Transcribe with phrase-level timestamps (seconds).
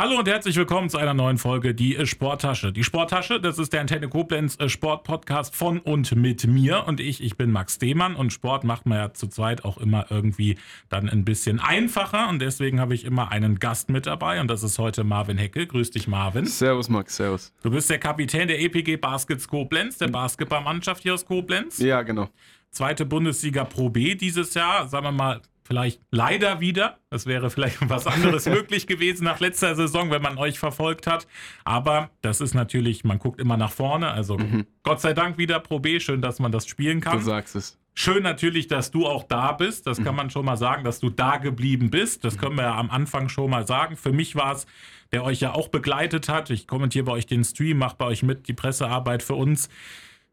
[0.00, 2.72] Hallo und herzlich willkommen zu einer neuen Folge Die Sporttasche.
[2.72, 7.20] Die Sporttasche, das ist der Antenne Koblenz äh, Sportpodcast von und mit mir und ich.
[7.20, 10.56] Ich bin Max Demann und Sport macht man ja zu zweit auch immer irgendwie
[10.88, 14.62] dann ein bisschen einfacher und deswegen habe ich immer einen Gast mit dabei und das
[14.62, 15.66] ist heute Marvin Hecke.
[15.66, 16.46] Grüß dich, Marvin.
[16.46, 17.52] Servus, Max, servus.
[17.64, 21.78] Du bist der Kapitän der EPG Baskets Koblenz, der Basketballmannschaft hier aus Koblenz.
[21.78, 22.28] Ja, genau.
[22.70, 26.98] Zweite Bundesliga Pro B dieses Jahr, sagen wir mal Vielleicht leider wieder.
[27.10, 31.26] Das wäre vielleicht was anderes möglich gewesen nach letzter Saison, wenn man euch verfolgt hat.
[31.62, 34.10] Aber das ist natürlich, man guckt immer nach vorne.
[34.10, 34.66] Also mhm.
[34.82, 36.00] Gott sei Dank wieder Pro B.
[36.00, 37.18] Schön, dass man das spielen kann.
[37.18, 37.78] Du sagst es.
[37.92, 39.86] Schön natürlich, dass du auch da bist.
[39.86, 40.16] Das kann mhm.
[40.16, 42.24] man schon mal sagen, dass du da geblieben bist.
[42.24, 43.96] Das können wir ja am Anfang schon mal sagen.
[43.96, 44.66] Für mich war es,
[45.12, 46.48] der euch ja auch begleitet hat.
[46.48, 49.68] Ich kommentiere bei euch den Stream, mache bei euch mit die Pressearbeit für uns.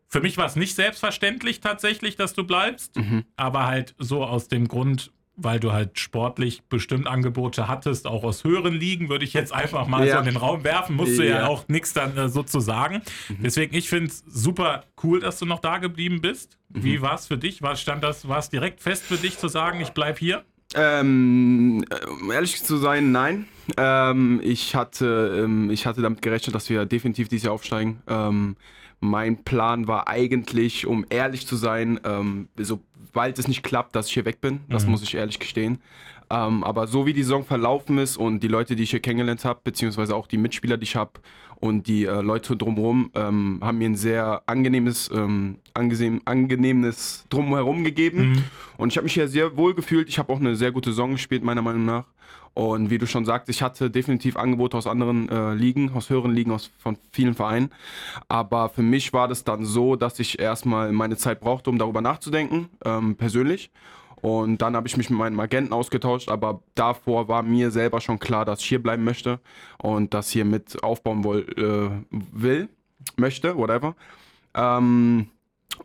[0.07, 3.25] Für mich war es nicht selbstverständlich tatsächlich, dass du bleibst, mhm.
[3.35, 8.43] aber halt so aus dem Grund, weil du halt sportlich bestimmt Angebote hattest, auch aus
[8.43, 10.13] höheren Ligen, würde ich jetzt einfach mal ja.
[10.13, 10.95] so in den Raum werfen.
[10.95, 13.01] Musst du ja, auch nichts dann äh, sozusagen.
[13.29, 13.43] Mhm.
[13.43, 16.57] Deswegen, ich finde es super cool, dass du noch da geblieben bist.
[16.69, 16.83] Mhm.
[16.83, 17.61] Wie war es für dich?
[17.61, 20.43] War, stand das, war es direkt fest für dich zu sagen, ich bleibe hier?
[20.73, 21.85] Ähm,
[22.21, 23.47] um ehrlich zu sein, nein.
[23.77, 28.01] Ähm, ich, hatte, ähm, ich hatte damit gerechnet, dass wir definitiv dieses Jahr aufsteigen.
[28.07, 28.55] Ähm,
[28.99, 32.49] mein Plan war eigentlich, um ehrlich zu sein, ähm,
[33.05, 34.61] sobald es nicht klappt, dass ich hier weg bin.
[34.69, 34.91] Das mhm.
[34.91, 35.79] muss ich ehrlich gestehen.
[36.29, 39.45] Ähm, aber so wie die Saison verlaufen ist und die Leute, die ich hier kennengelernt
[39.45, 41.11] habe, beziehungsweise auch die Mitspieler, die ich habe
[41.57, 47.83] und die äh, Leute drumherum, ähm, haben mir ein sehr angenehmes, ähm, angesehen, angenehmes Drumherum
[47.83, 48.29] gegeben.
[48.29, 48.43] Mhm.
[48.77, 50.09] Und ich habe mich hier sehr wohl gefühlt.
[50.09, 52.05] Ich habe auch eine sehr gute Saison gespielt, meiner Meinung nach.
[52.55, 56.33] Und wie du schon sagst, ich hatte definitiv Angebote aus anderen äh, Ligen, aus höheren
[56.33, 57.69] Ligen, aus, von vielen Vereinen.
[58.29, 61.99] Aber für mich war das dann so, dass ich erstmal meine Zeit brauchte, um darüber
[61.99, 63.71] nachzudenken, ähm, persönlich.
[64.21, 68.17] Und dann habe ich mich mit meinem Agenten ausgetauscht, aber davor war mir selber schon
[68.17, 69.39] klar, dass ich hier bleiben möchte
[69.77, 72.69] und das hier mit aufbauen woll, äh, will,
[73.17, 73.95] möchte, whatever.
[74.55, 75.27] Ähm,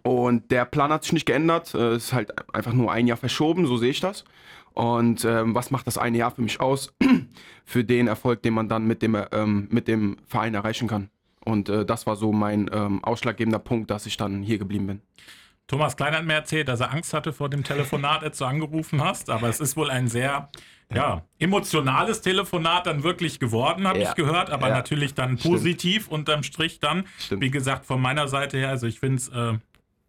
[0.03, 3.66] und der Plan hat sich nicht geändert, es ist halt einfach nur ein Jahr verschoben,
[3.66, 4.25] so sehe ich das.
[4.72, 6.94] Und ähm, was macht das eine Jahr für mich aus?
[7.65, 11.10] für den Erfolg, den man dann mit dem, ähm, mit dem Verein erreichen kann.
[11.44, 15.03] Und äh, das war so mein ähm, ausschlaggebender Punkt, dass ich dann hier geblieben bin.
[15.70, 19.00] Thomas Klein hat mir erzählt, dass er Angst hatte vor dem Telefonat, als du angerufen
[19.00, 20.50] hast, aber es ist wohl ein sehr
[20.92, 24.09] ja, emotionales Telefonat dann wirklich geworden, habe ja.
[24.09, 24.75] ich gehört, aber ja.
[24.75, 26.12] natürlich dann positiv Stimmt.
[26.12, 27.04] unterm Strich dann.
[27.20, 27.42] Stimmt.
[27.42, 29.59] Wie gesagt, von meiner Seite her, also ich finde es äh,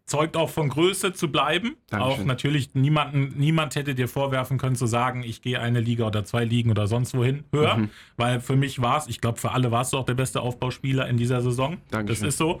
[0.04, 1.76] zeugt auch von Größe zu bleiben.
[1.90, 2.22] Dankeschön.
[2.22, 6.24] Auch natürlich niemanden, niemand hätte dir vorwerfen können zu sagen, ich gehe eine Liga oder
[6.24, 7.90] zwei Ligen oder sonst wohin höher, mhm.
[8.16, 11.06] weil für mich war es, ich glaube für alle warst du auch der beste Aufbauspieler
[11.06, 11.78] in dieser Saison.
[11.92, 12.24] Dankeschön.
[12.24, 12.60] Das ist so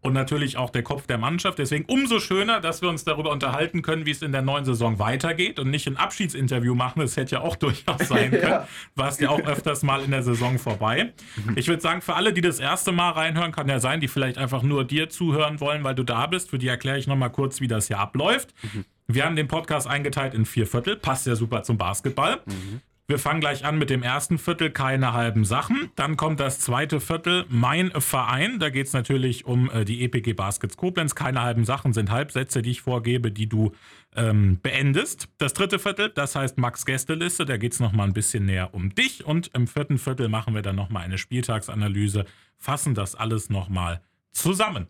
[0.00, 1.58] und natürlich auch der Kopf der Mannschaft.
[1.58, 4.98] Deswegen umso schöner, dass wir uns darüber unterhalten können, wie es in der neuen Saison
[4.98, 7.00] weitergeht und nicht ein Abschiedsinterview machen.
[7.00, 8.42] Das hätte ja auch durchaus sein können.
[8.42, 8.68] ja.
[8.94, 11.12] Warst ja auch öfters mal in der Saison vorbei.
[11.56, 14.38] Ich würde sagen, für alle, die das erste Mal reinhören, kann ja sein, die vielleicht
[14.38, 16.50] einfach nur dir zuhören wollen, weil du da bist.
[16.50, 18.54] Für die erkläre ich nochmal kurz, wie das hier abläuft.
[18.62, 18.84] Mhm.
[19.08, 20.96] Wir haben den Podcast eingeteilt in vier Viertel.
[20.96, 22.40] Passt ja super zum Basketball.
[22.46, 22.82] Mhm.
[23.10, 25.90] Wir fangen gleich an mit dem ersten Viertel, keine halben Sachen.
[25.94, 28.58] Dann kommt das zweite Viertel, mein Verein.
[28.58, 31.14] Da geht es natürlich um äh, die EPG Baskets Koblenz.
[31.14, 33.72] Keine halben Sachen sind Halbsätze, die ich vorgebe, die du
[34.14, 35.30] ähm, beendest.
[35.38, 37.46] Das dritte Viertel, das heißt Max Gästeliste.
[37.46, 39.24] Da geht es nochmal ein bisschen näher um dich.
[39.24, 42.26] Und im vierten Viertel machen wir dann nochmal eine Spieltagsanalyse,
[42.58, 44.02] fassen das alles nochmal
[44.32, 44.86] zusammen.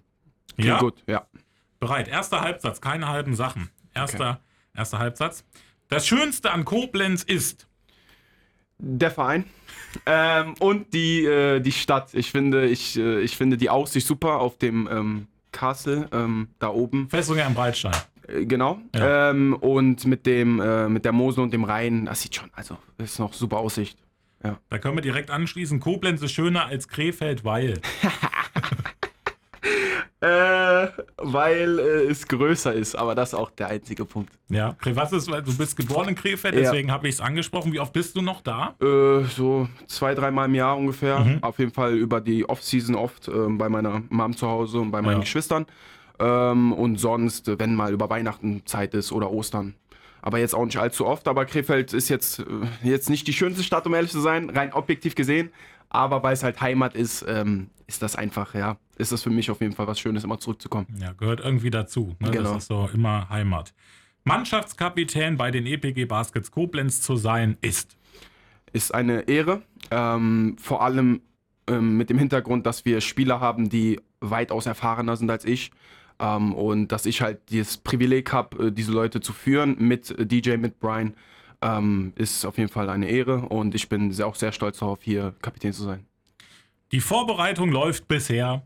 [0.56, 0.80] Ja?
[0.80, 1.28] gut, ja.
[1.78, 2.08] Bereit.
[2.08, 3.70] Erster Halbsatz, keine halben Sachen.
[3.94, 4.40] Erster, okay.
[4.74, 5.44] erster Halbsatz.
[5.86, 7.67] Das Schönste an Koblenz ist,
[8.78, 9.44] der Verein
[10.06, 12.14] ähm, und die, äh, die Stadt.
[12.14, 16.68] Ich finde, ich, äh, ich finde die Aussicht super auf dem ähm, Castle ähm, da
[16.68, 17.08] oben.
[17.08, 17.94] Festung am Breitstein.
[18.26, 18.78] Äh, genau.
[18.94, 19.30] Ja.
[19.30, 22.76] Ähm, und mit dem äh, mit der Mosel und dem Rhein, das sieht schon, also
[22.98, 23.98] ist noch super Aussicht.
[24.44, 24.58] Ja.
[24.68, 25.80] Da können wir direkt anschließen.
[25.80, 27.80] Koblenz ist schöner als Krefeld, weil.
[30.20, 34.32] Äh, weil äh, es größer ist, aber das ist auch der einzige Punkt.
[34.48, 36.94] Ja, was ist, du bist geboren in Krefeld, deswegen ja.
[36.94, 37.72] habe ich es angesprochen.
[37.72, 38.74] Wie oft bist du noch da?
[38.82, 41.20] Äh, so zwei, dreimal im Jahr ungefähr.
[41.20, 41.38] Mhm.
[41.42, 45.02] Auf jeden Fall über die Off-Season oft ähm, bei meiner Mom zu Hause und bei
[45.02, 45.20] meinen ja.
[45.20, 45.66] Geschwistern.
[46.18, 49.74] Ähm, und sonst, wenn mal über Weihnachten Zeit ist oder Ostern.
[50.20, 51.28] Aber jetzt auch nicht allzu oft.
[51.28, 52.44] Aber Krefeld ist jetzt, äh,
[52.82, 55.52] jetzt nicht die schönste Stadt, um ehrlich zu sein, rein objektiv gesehen.
[55.90, 59.50] Aber weil es halt Heimat ist, ähm, ist das einfach, ja, ist das für mich
[59.50, 60.86] auf jeden Fall was Schönes, immer zurückzukommen.
[61.00, 62.14] Ja, gehört irgendwie dazu.
[62.18, 62.30] Ne?
[62.30, 62.54] Genau.
[62.54, 63.72] Das ist so immer Heimat.
[64.24, 67.96] Mannschaftskapitän bei den EPG Baskets Koblenz zu sein, ist?
[68.72, 69.62] Ist eine Ehre.
[69.90, 71.22] Ähm, vor allem
[71.66, 75.70] ähm, mit dem Hintergrund, dass wir Spieler haben, die weitaus erfahrener sind als ich.
[76.18, 80.56] Ähm, und dass ich halt dieses Privileg habe, äh, diese Leute zu führen mit DJ,
[80.56, 81.14] mit Brian
[81.62, 84.98] ähm, ist auf jeden Fall eine Ehre und ich bin sehr, auch sehr stolz darauf,
[85.02, 86.04] hier Kapitän zu sein.
[86.92, 88.62] Die Vorbereitung läuft bisher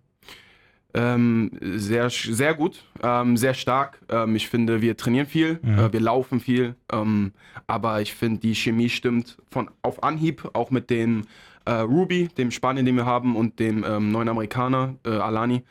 [0.95, 4.01] ähm, sehr, sehr gut, ähm, sehr stark.
[4.11, 5.79] Ähm, ich finde, wir trainieren viel, mhm.
[5.79, 7.33] äh, wir laufen viel, ähm,
[7.67, 11.23] aber ich finde, die Chemie stimmt von auf Anhieb, auch mit dem
[11.65, 15.63] äh, Ruby, dem Spanier, den wir haben, und dem ähm, neuen Amerikaner, äh, Alani.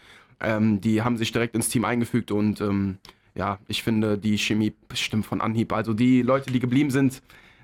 [0.44, 2.64] Die haben sich direkt ins Team eingefügt und
[3.36, 5.74] ja, ich finde, die Chemie stimmt von Anhieb.
[5.74, 7.22] Also die Leute, die geblieben sind,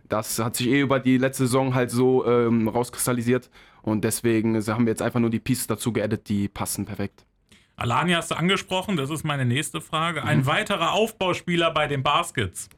[0.09, 3.49] das hat sich eh über die letzte Saison halt so rauskristallisiert
[3.81, 7.25] und deswegen haben wir jetzt einfach nur die Pieces dazu geaddet, die passen perfekt.
[7.77, 10.23] Alani hast du angesprochen, das ist meine nächste Frage.
[10.23, 10.45] Ein mhm.
[10.47, 12.69] weiterer Aufbauspieler bei den Baskets.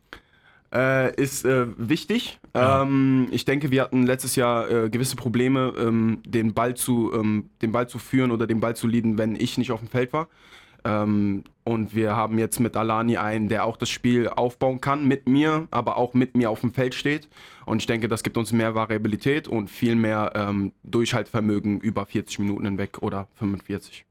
[0.73, 2.37] Äh, ist äh, wichtig.
[2.53, 2.83] Ja.
[2.83, 7.49] Ähm, ich denke, wir hatten letztes Jahr äh, gewisse Probleme, ähm, den, Ball zu, ähm,
[7.61, 10.13] den Ball zu führen oder den Ball zu leaden, wenn ich nicht auf dem Feld
[10.13, 10.27] war.
[10.83, 15.27] Ähm, und wir haben jetzt mit Alani einen, der auch das Spiel aufbauen kann mit
[15.27, 17.27] mir, aber auch mit mir auf dem Feld steht.
[17.65, 22.39] Und ich denke, das gibt uns mehr Variabilität und viel mehr ähm, Durchhaltvermögen über 40
[22.39, 24.05] Minuten hinweg oder 45.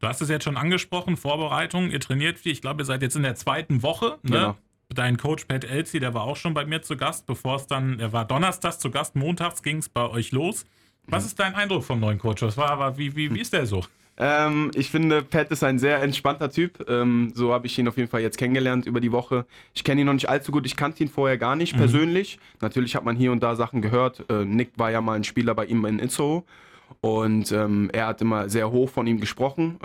[0.00, 2.52] Du hast es jetzt schon angesprochen, Vorbereitung, ihr trainiert viel.
[2.52, 4.18] Ich glaube, ihr seid jetzt in der zweiten Woche.
[4.22, 4.30] Ne?
[4.30, 4.56] Genau.
[4.88, 7.98] Dein Coach Pat Elsie, der war auch schon bei mir zu Gast, bevor es dann,
[7.98, 10.66] er war donnerstags zu Gast, montags ging es bei euch los.
[11.06, 11.26] Was mhm.
[11.28, 12.42] ist dein Eindruck vom neuen Coach?
[12.42, 13.84] Was war aber, wie, wie, wie ist der so?
[14.18, 16.88] Ähm, ich finde, Pat ist ein sehr entspannter Typ.
[16.88, 19.46] Ähm, so habe ich ihn auf jeden Fall jetzt kennengelernt über die Woche.
[19.74, 20.66] Ich kenne ihn noch nicht allzu gut.
[20.66, 21.78] Ich kannte ihn vorher gar nicht mhm.
[21.78, 22.38] persönlich.
[22.60, 24.24] Natürlich hat man hier und da Sachen gehört.
[24.30, 26.44] Äh, Nick war ja mal ein Spieler bei ihm in Itzehoe.
[27.00, 29.78] Und ähm, er hat immer sehr hoch von ihm gesprochen.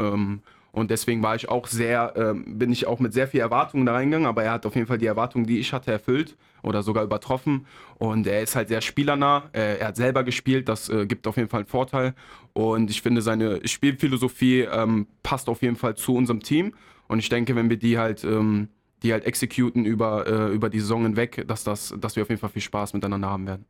[0.77, 3.93] Und deswegen war ich auch sehr, ähm, bin ich auch mit sehr viel Erwartungen da
[3.93, 7.03] reingegangen, aber er hat auf jeden Fall die Erwartungen, die ich hatte, erfüllt oder sogar
[7.03, 7.65] übertroffen.
[7.97, 9.49] Und er ist halt sehr spielernah.
[9.53, 12.13] Äh, er hat selber gespielt, das äh, gibt auf jeden Fall einen Vorteil.
[12.53, 16.75] Und ich finde, seine Spielphilosophie ähm, passt auf jeden Fall zu unserem Team.
[17.07, 18.67] Und ich denke, wenn wir die halt, ähm,
[19.01, 22.39] die halt exekuten über, äh, über die Saison hinweg, dass, das, dass wir auf jeden
[22.39, 23.65] Fall viel Spaß miteinander haben werden.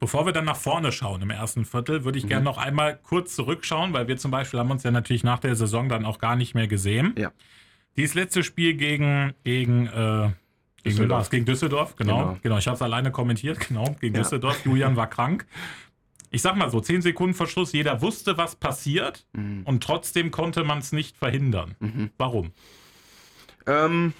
[0.00, 2.28] Bevor wir dann nach vorne schauen im ersten Viertel, würde ich mhm.
[2.28, 5.56] gerne noch einmal kurz zurückschauen, weil wir zum Beispiel haben uns ja natürlich nach der
[5.56, 7.14] Saison dann auch gar nicht mehr gesehen.
[7.18, 7.32] Ja.
[7.96, 10.34] Dieses letzte Spiel gegen, gegen, äh, gegen,
[10.84, 11.30] Düsseldorf.
[11.30, 12.18] gegen Düsseldorf, genau.
[12.18, 14.22] Genau, genau ich habe es alleine kommentiert, genau, gegen ja.
[14.22, 14.64] Düsseldorf.
[14.64, 15.46] Julian war krank.
[16.30, 19.62] Ich sag mal so, zehn Sekunden Verschluss, jeder wusste, was passiert mhm.
[19.64, 21.74] und trotzdem konnte man es nicht verhindern.
[21.80, 22.10] Mhm.
[22.18, 22.52] Warum?
[23.66, 24.12] Ähm,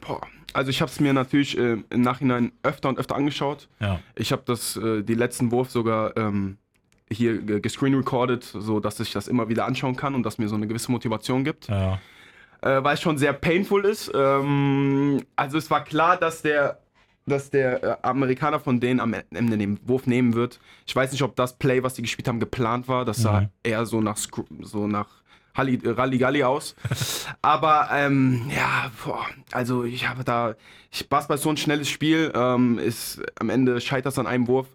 [0.00, 0.20] boah,
[0.52, 3.68] also ich habe es mir natürlich äh, im Nachhinein öfter und öfter angeschaut.
[3.80, 4.00] Ja.
[4.14, 6.58] Ich habe das, äh, die letzten Wurf sogar ähm,
[7.10, 10.54] hier gescreen recorded, so dass ich das immer wieder anschauen kann und das mir so
[10.54, 11.68] eine gewisse Motivation gibt.
[11.68, 11.98] Ja.
[12.62, 14.10] Äh, weil es schon sehr painful ist.
[14.14, 16.78] Ähm, also es war klar, dass der
[17.26, 20.58] dass der äh, Amerikaner von denen am Ende den Wurf nehmen wird.
[20.86, 23.04] Ich weiß nicht, ob das Play, was die gespielt haben, geplant war.
[23.04, 23.48] Das sah mhm.
[23.62, 24.16] eher so nach,
[24.62, 25.19] so nach
[25.54, 26.74] Halligalli aus.
[27.42, 30.54] Aber ähm, ja, boah, also ich habe da,
[30.90, 34.48] ich Basketball ist so ein schnelles Spiel, ähm, ist am Ende scheitert es an einem
[34.48, 34.68] Wurf.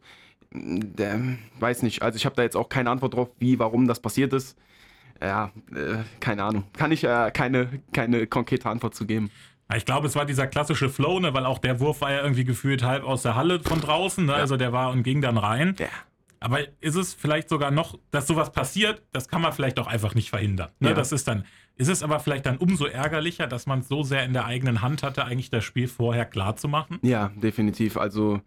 [0.51, 1.19] Der,
[1.59, 4.31] weiß nicht, also ich habe da jetzt auch keine Antwort drauf, wie, warum das passiert
[4.33, 4.57] ist.
[5.21, 6.65] Ja, äh, keine Ahnung.
[6.73, 9.31] Kann ich äh, keine, keine konkrete Antwort zu geben.
[9.75, 12.43] Ich glaube, es war dieser klassische Flow, ne, weil auch der Wurf war ja irgendwie
[12.43, 14.25] gefühlt halb aus der Halle von draußen.
[14.25, 14.33] Ne?
[14.33, 14.37] Ja.
[14.37, 15.75] Also der war und ging dann rein.
[15.79, 15.87] Ja.
[16.39, 20.15] Aber ist es vielleicht sogar noch, dass sowas passiert, das kann man vielleicht auch einfach
[20.15, 20.69] nicht verhindern.
[20.79, 20.89] Ne?
[20.89, 20.95] Ja.
[20.95, 21.45] Das ist dann,
[21.75, 24.81] ist es aber vielleicht dann umso ärgerlicher, dass man es so sehr in der eigenen
[24.81, 26.99] Hand hatte, eigentlich das Spiel vorher klar zu machen?
[27.01, 27.97] Ja, definitiv.
[27.97, 28.41] Also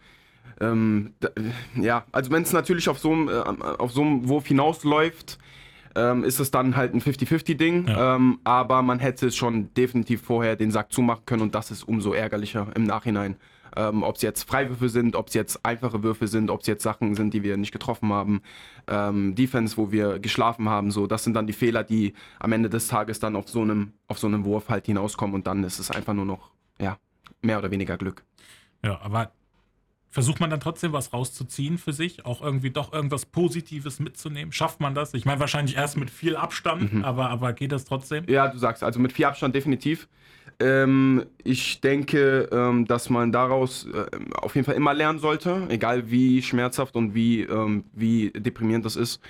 [0.60, 1.28] ähm, da,
[1.76, 5.38] ja, also wenn es natürlich auf so einem äh, auf so einem Wurf hinausläuft,
[5.94, 7.88] ähm, ist es dann halt ein 50-50-Ding.
[7.88, 8.16] Ja.
[8.16, 12.12] Ähm, aber man hätte schon definitiv vorher den Sack zumachen können und das ist umso
[12.12, 13.36] ärgerlicher im Nachhinein.
[13.78, 16.82] Ähm, ob es jetzt Freiwürfe sind, ob es jetzt einfache Würfe sind, ob es jetzt
[16.82, 18.42] Sachen sind, die wir nicht getroffen haben,
[18.88, 22.68] ähm, Defense, wo wir geschlafen haben, so, das sind dann die Fehler, die am Ende
[22.68, 25.78] des Tages dann auf so einem, auf so einem Wurf halt hinauskommen und dann ist
[25.78, 26.98] es einfach nur noch, ja,
[27.40, 28.24] mehr oder weniger Glück.
[28.82, 29.30] Ja, aber
[30.10, 34.52] Versucht man dann trotzdem was rauszuziehen für sich, auch irgendwie doch irgendwas Positives mitzunehmen?
[34.52, 35.12] Schafft man das?
[35.12, 37.04] Ich meine wahrscheinlich erst mit viel Abstand, mhm.
[37.04, 38.24] aber, aber geht das trotzdem?
[38.26, 40.08] Ja, du sagst, also mit viel Abstand definitiv.
[40.60, 46.10] Ähm, ich denke, ähm, dass man daraus äh, auf jeden Fall immer lernen sollte, egal
[46.10, 49.20] wie schmerzhaft und wie, ähm, wie deprimierend das ist.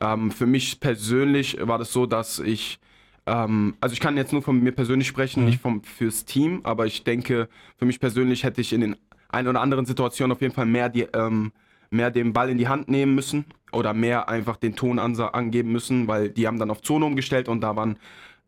[0.00, 2.78] Ähm, für mich persönlich war das so, dass ich
[3.26, 5.46] ähm, also ich kann jetzt nur von mir persönlich sprechen, mhm.
[5.46, 8.96] nicht vom, fürs Team, aber ich denke, für mich persönlich hätte ich in den
[9.28, 11.52] ein oder anderen Situationen auf jeden Fall mehr, die, ähm,
[11.90, 16.06] mehr den Ball in die Hand nehmen müssen oder mehr einfach den Ton angeben müssen,
[16.06, 17.98] weil die haben dann auf Zone umgestellt und da waren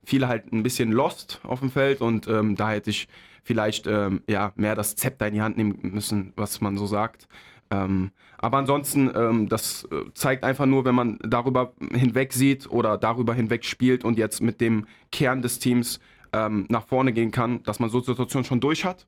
[0.09, 3.09] viele halt ein bisschen lost auf dem Feld und ähm, da hätte ich
[3.45, 7.29] vielleicht ähm, ja, mehr das Zepter in die Hand nehmen müssen, was man so sagt.
[7.71, 12.97] Ähm, aber ansonsten, ähm, das äh, zeigt einfach nur, wenn man darüber hinweg sieht oder
[12.97, 16.01] darüber hinweg spielt und jetzt mit dem Kern des Teams
[16.33, 19.07] ähm, nach vorne gehen kann, dass man so Situationen schon durch hat.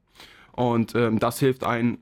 [0.53, 1.99] Und ähm, das hilft einem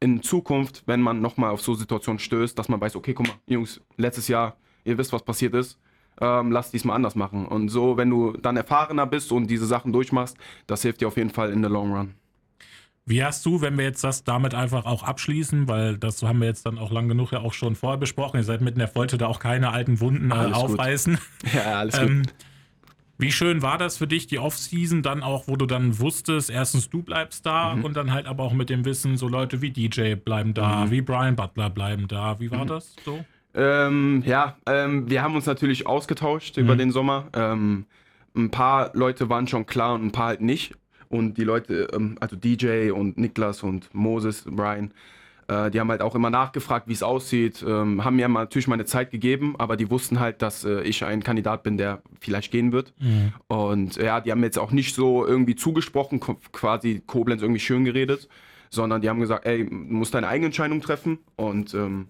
[0.00, 3.36] in Zukunft, wenn man nochmal auf so Situationen stößt, dass man weiß, okay, guck mal,
[3.46, 5.78] Jungs, letztes Jahr, ihr wisst, was passiert ist,
[6.20, 7.46] ähm, lass diesmal anders machen.
[7.46, 11.16] Und so, wenn du dann erfahrener bist und diese Sachen durchmachst, das hilft dir auf
[11.16, 12.14] jeden Fall in the long run.
[13.08, 16.46] Wie hast du, wenn wir jetzt das damit einfach auch abschließen, weil das haben wir
[16.46, 19.16] jetzt dann auch lang genug ja auch schon vorher besprochen, ihr seid mitten der Folge
[19.16, 21.14] da auch keine alten Wunden äh, aufreißen.
[21.14, 21.52] Gut.
[21.54, 22.34] Ja, alles ähm, gut.
[23.16, 26.90] Wie schön war das für dich, die Offseason dann auch, wo du dann wusstest, erstens
[26.90, 27.84] du bleibst da mhm.
[27.84, 30.90] und dann halt aber auch mit dem Wissen, so Leute wie DJ bleiben da, mhm.
[30.90, 32.38] wie Brian Butler bleiben da.
[32.38, 32.68] Wie war mhm.
[32.68, 33.24] das so?
[33.58, 36.78] Ähm, ja, ähm, wir haben uns natürlich ausgetauscht über mhm.
[36.78, 37.26] den Sommer.
[37.34, 37.86] Ähm,
[38.36, 40.74] ein paar Leute waren schon klar und ein paar halt nicht.
[41.08, 44.92] Und die Leute, ähm, also DJ und Niklas und Moses, Brian,
[45.48, 48.84] äh, die haben halt auch immer nachgefragt, wie es aussieht, ähm, haben mir natürlich meine
[48.84, 52.70] Zeit gegeben, aber die wussten halt, dass äh, ich ein Kandidat bin, der vielleicht gehen
[52.70, 52.92] wird.
[53.00, 53.32] Mhm.
[53.48, 56.20] Und ja, die haben jetzt auch nicht so irgendwie zugesprochen,
[56.52, 58.28] quasi Koblenz irgendwie schön geredet,
[58.70, 62.08] sondern die haben gesagt, ey, du musst deine eigene Entscheidung treffen und ähm,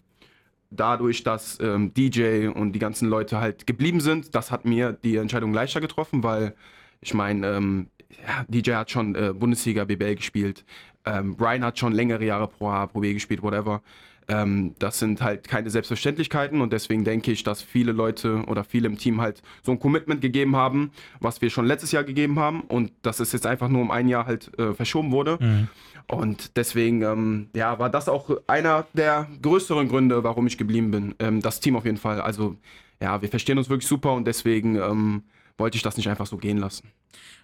[0.70, 5.16] dadurch, dass ähm, DJ und die ganzen Leute halt geblieben sind, das hat mir die
[5.16, 6.54] Entscheidung leichter getroffen, weil
[7.00, 7.88] ich meine, ähm,
[8.26, 10.64] ja, DJ hat schon äh, Bundesliga, BBL gespielt.
[11.04, 13.82] Ähm, Brian hat schon längere Jahre Pro A, Pro B gespielt, whatever.
[14.28, 18.87] Ähm, das sind halt keine Selbstverständlichkeiten und deswegen denke ich, dass viele Leute oder viele
[18.87, 22.61] im Team halt so ein Commitment gegeben haben, was wir schon letztes Jahr gegeben haben
[22.61, 25.38] und dass es jetzt einfach nur um ein Jahr halt äh, verschoben wurde.
[25.40, 25.68] Mhm.
[26.11, 31.14] Und deswegen, ähm, ja, war das auch einer der größeren Gründe, warum ich geblieben bin.
[31.18, 32.20] Ähm, das Team auf jeden Fall.
[32.20, 32.56] Also,
[33.00, 35.23] ja, wir verstehen uns wirklich super und deswegen ähm,
[35.58, 36.90] wollte ich das nicht einfach so gehen lassen.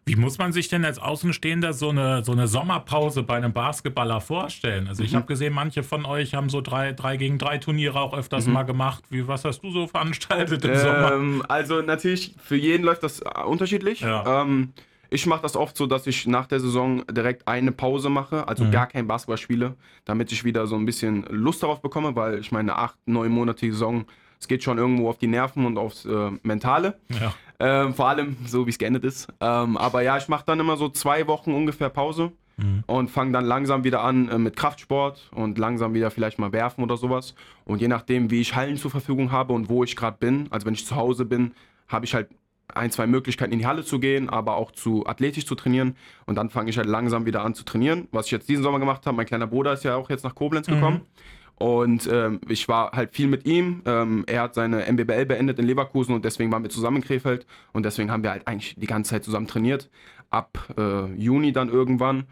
[0.07, 4.21] Wie muss man sich denn als Außenstehender so eine, so eine Sommerpause bei einem Basketballer
[4.21, 4.87] vorstellen?
[4.87, 5.17] Also ich mhm.
[5.17, 8.53] habe gesehen, manche von euch haben so drei, drei gegen drei Turniere auch öfters mhm.
[8.53, 9.05] mal gemacht.
[9.09, 11.51] Wie, was hast du so veranstaltet im ähm, Sommer?
[11.51, 14.01] Also natürlich, für jeden läuft das äh, unterschiedlich.
[14.01, 14.43] Ja.
[14.43, 14.75] Ähm,
[15.09, 18.65] ich mache das oft so, dass ich nach der Saison direkt eine Pause mache, also
[18.65, 18.73] mhm.
[18.73, 22.53] gar kein Basketball spiele, damit ich wieder so ein bisschen Lust darauf bekomme, weil ich
[22.53, 24.05] meine acht, neun Monate Saison,
[24.41, 26.99] es geht schon irgendwo auf die Nerven und aufs äh, Mentale.
[27.09, 27.35] Ja.
[27.61, 29.29] Ähm, vor allem so, wie es geendet ist.
[29.41, 32.83] Ähm, aber ja, ich mache dann immer so zwei Wochen ungefähr Pause mhm.
[32.87, 36.83] und fange dann langsam wieder an äh, mit Kraftsport und langsam wieder vielleicht mal werfen
[36.83, 37.35] oder sowas.
[37.65, 40.67] Und je nachdem, wie ich Hallen zur Verfügung habe und wo ich gerade bin, also
[40.67, 41.53] wenn ich zu Hause bin,
[41.89, 42.29] habe ich halt
[42.73, 45.97] ein, zwei Möglichkeiten in die Halle zu gehen, aber auch zu athletisch zu trainieren.
[46.27, 48.09] Und dann fange ich halt langsam wieder an zu trainieren.
[48.11, 50.35] Was ich jetzt diesen Sommer gemacht habe, mein kleiner Bruder ist ja auch jetzt nach
[50.35, 50.97] Koblenz gekommen.
[50.97, 51.44] Mhm.
[51.57, 53.83] Und ähm, ich war halt viel mit ihm.
[53.87, 57.47] Ähm, er hat seine MBBL beendet in Leverkusen und deswegen waren wir zusammen in Krefeld.
[57.73, 59.91] Und deswegen haben wir halt eigentlich die ganze Zeit zusammen trainiert.
[60.31, 62.25] Ab äh, Juni dann irgendwann.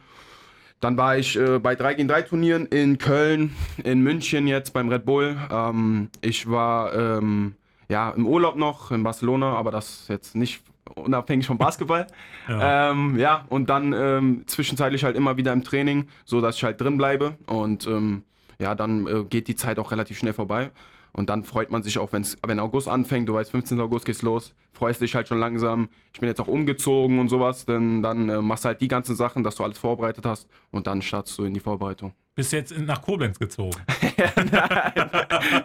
[0.80, 4.88] Dann war ich äh, bei 3 gegen 3 Turnieren in Köln, in München jetzt beim
[4.88, 5.36] Red Bull.
[5.48, 7.54] Ähm, ich war ähm,
[7.88, 10.62] ja im Urlaub noch in Barcelona, aber das jetzt nicht
[10.96, 12.08] unabhängig vom Basketball.
[12.48, 12.90] ja.
[12.90, 16.80] Ähm, ja, und dann ähm, zwischenzeitlich halt immer wieder im Training, so dass ich halt
[16.80, 17.36] drin bleibe.
[17.46, 18.24] Und ähm,
[18.58, 20.70] ja, dann äh, geht die Zeit auch relativ schnell vorbei.
[21.12, 23.78] Und dann freut man sich auch, wenn's, wenn August anfängt, du weißt, 15.
[23.80, 25.88] August geht's los, freust dich halt schon langsam.
[26.14, 29.14] Ich bin jetzt auch umgezogen und sowas, denn dann äh, machst du halt die ganzen
[29.14, 32.14] Sachen, dass du alles vorbereitet hast und dann startest du in die Vorbereitung.
[32.34, 33.76] Bist du jetzt nach Koblenz gezogen?
[34.50, 35.10] Nein,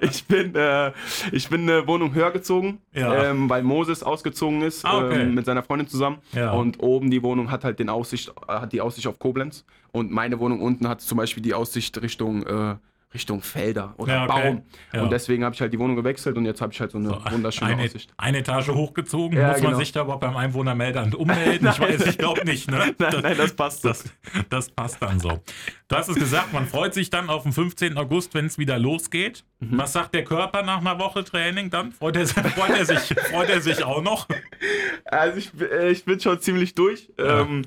[0.01, 0.91] ich bin, äh,
[1.31, 3.23] ich bin eine Wohnung höher gezogen, ja.
[3.23, 5.21] ähm, weil Moses ausgezogen ist ah, okay.
[5.21, 6.17] ähm, mit seiner Freundin zusammen.
[6.33, 6.51] Ja.
[6.51, 9.63] Und oben die Wohnung hat halt den Aussicht, hat die Aussicht auf Koblenz.
[9.93, 12.75] Und meine Wohnung unten hat zum Beispiel die Aussicht Richtung äh,
[13.17, 14.41] Richtung Felder oder ja, okay.
[14.43, 14.61] Baum.
[14.93, 15.01] Ja.
[15.01, 17.09] Und deswegen habe ich halt die Wohnung gewechselt und jetzt habe ich halt so eine
[17.09, 18.13] so, wunderschöne eine, Aussicht.
[18.15, 19.79] Eine Etage hochgezogen, ja, muss man genau.
[19.79, 21.67] sich da überhaupt beim Einwohnermeldeamt ummelden?
[21.71, 22.69] ich weiß, ich glaube nicht.
[22.69, 22.77] Ne?
[22.77, 23.83] nein, das, nein, das passt.
[23.83, 24.03] Das,
[24.51, 25.39] das, passt dann so.
[25.87, 27.97] Du hast es gesagt, man freut sich dann auf den 15.
[27.97, 29.43] August, wenn es wieder losgeht.
[29.59, 29.79] Mhm.
[29.79, 31.93] Was sagt der Körper nach einer Woche Training dann?
[31.93, 34.27] Freut er, freut er, sich, freut er sich auch noch?
[35.05, 37.11] Also ich, äh, ich bin schon ziemlich durch.
[37.17, 37.63] Ähm,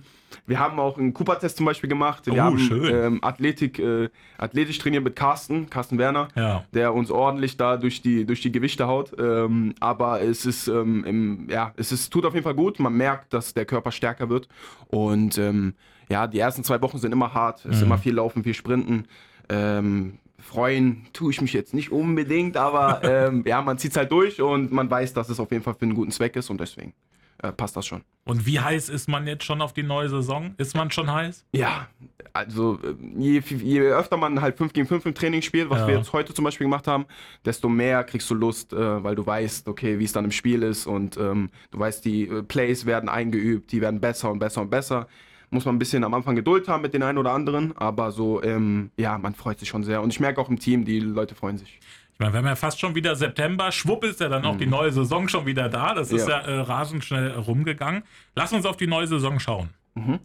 [0.46, 2.26] wir haben auch einen Cooper-Test zum Beispiel gemacht.
[2.26, 6.64] Wir oh, haben ähm, Athletik, äh, athletisch trainiert mit Carsten, Carsten Werner, ja.
[6.72, 9.12] der uns ordentlich da durch die, durch die Gewichte haut.
[9.18, 12.78] Ähm, aber es ist, ähm, im, ja, es ist, tut auf jeden Fall gut.
[12.80, 14.48] Man merkt, dass der Körper stärker wird.
[14.88, 15.74] Und ähm,
[16.08, 17.60] ja, die ersten zwei Wochen sind immer hart.
[17.60, 17.72] Es mhm.
[17.72, 19.06] ist immer viel Laufen, viel Sprinten.
[19.48, 24.10] Ähm, freuen tue ich mich jetzt nicht unbedingt, aber ähm, ja, man zieht es halt
[24.10, 26.60] durch und man weiß, dass es auf jeden Fall für einen guten Zweck ist und
[26.60, 26.94] deswegen
[27.42, 28.02] äh, passt das schon.
[28.24, 30.54] Und wie heiß ist man jetzt schon auf die neue Saison?
[30.58, 31.44] Ist man schon heiß?
[31.52, 31.88] Ja,
[32.32, 35.88] also äh, je, je öfter man halt 5 gegen 5 im Training spielt, was ja.
[35.88, 37.06] wir jetzt heute zum Beispiel gemacht haben,
[37.44, 40.62] desto mehr kriegst du Lust, äh, weil du weißt, okay, wie es dann im Spiel
[40.62, 44.60] ist und ähm, du weißt, die äh, Plays werden eingeübt, die werden besser und besser
[44.62, 45.08] und besser.
[45.52, 48.40] Muss man ein bisschen am Anfang Geduld haben mit den einen oder anderen, aber so,
[48.42, 50.00] ähm, ja, man freut sich schon sehr.
[50.00, 51.80] Und ich merke auch im Team, die Leute freuen sich
[52.20, 54.58] meine, wir haben ja fast schon wieder September, schwupp ist ja dann auch mhm.
[54.58, 55.94] die neue Saison schon wieder da.
[55.94, 58.02] Das ist ja, ja äh, rasend schnell rumgegangen.
[58.34, 59.70] Lass uns auf die neue Saison schauen.
[59.94, 60.20] Mhm.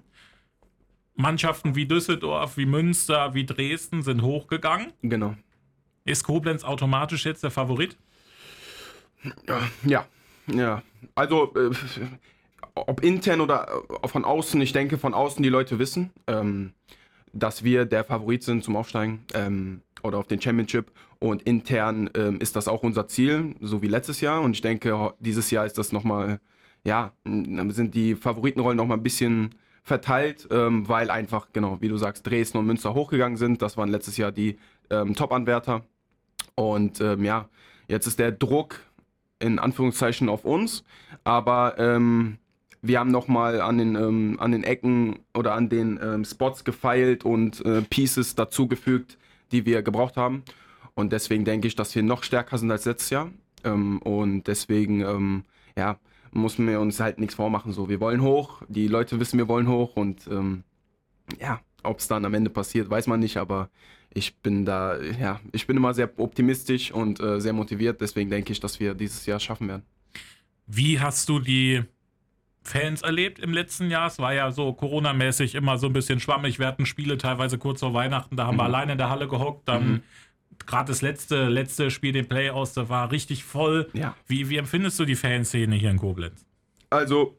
[1.15, 4.91] Mannschaften wie Düsseldorf, wie Münster, wie Dresden sind hochgegangen.
[5.01, 5.35] Genau.
[6.03, 7.97] Ist Koblenz automatisch jetzt der Favorit?
[9.83, 10.05] Ja,
[10.47, 10.83] ja.
[11.15, 11.71] Also, äh,
[12.75, 13.67] ob intern oder
[14.03, 16.73] äh, von außen, ich denke, von außen die Leute wissen, ähm,
[17.33, 20.91] dass wir der Favorit sind zum Aufsteigen ähm, oder auf den Championship.
[21.19, 24.41] Und intern ähm, ist das auch unser Ziel, so wie letztes Jahr.
[24.41, 26.39] Und ich denke, dieses Jahr ist das nochmal,
[26.83, 32.25] ja, sind die Favoritenrollen nochmal ein bisschen verteilt, ähm, weil einfach, genau, wie du sagst,
[32.25, 33.61] Dresden und Münster hochgegangen sind.
[33.61, 34.57] Das waren letztes Jahr die
[34.89, 35.83] ähm, Top-Anwärter.
[36.55, 37.49] Und ähm, ja,
[37.87, 38.79] jetzt ist der Druck
[39.39, 40.83] in Anführungszeichen auf uns,
[41.23, 42.37] aber ähm,
[42.81, 47.25] wir haben nochmal an, den, ähm, an den Ecken oder an den ähm, Spots gefeilt
[47.25, 49.17] und äh, Pieces dazugefügt,
[49.55, 50.43] die wir gebraucht haben.
[50.93, 53.31] Und deswegen denke ich, dass wir noch stärker sind als letztes Jahr.
[53.63, 55.43] Ähm, und deswegen, ähm,
[55.77, 55.97] ja,
[56.31, 57.71] müssen wir uns halt nichts vormachen.
[57.71, 60.63] So, wir wollen hoch, die Leute wissen, wir wollen hoch und ähm,
[61.39, 63.69] ja, ob es dann am Ende passiert, weiß man nicht, aber
[64.13, 67.99] ich bin da, ja, ich bin immer sehr optimistisch und äh, sehr motiviert.
[68.01, 69.83] Deswegen denke ich, dass wir dieses Jahr schaffen werden.
[70.67, 71.83] Wie hast du die
[72.65, 74.07] Fans erlebt im letzten Jahr?
[74.07, 76.59] Es war ja so Corona-mäßig immer so ein bisschen schwammig.
[76.59, 78.59] Wir hatten Spiele teilweise kurz vor Weihnachten, da haben mhm.
[78.59, 79.67] wir alleine in der Halle gehockt.
[79.69, 80.01] Dann mhm.
[80.65, 83.87] gerade das letzte, letzte Spiel, den Playoffs, da war richtig voll.
[83.93, 84.15] Ja.
[84.27, 86.45] Wie, wie empfindest du die Fanszene hier in Koblenz?
[86.89, 87.37] Also,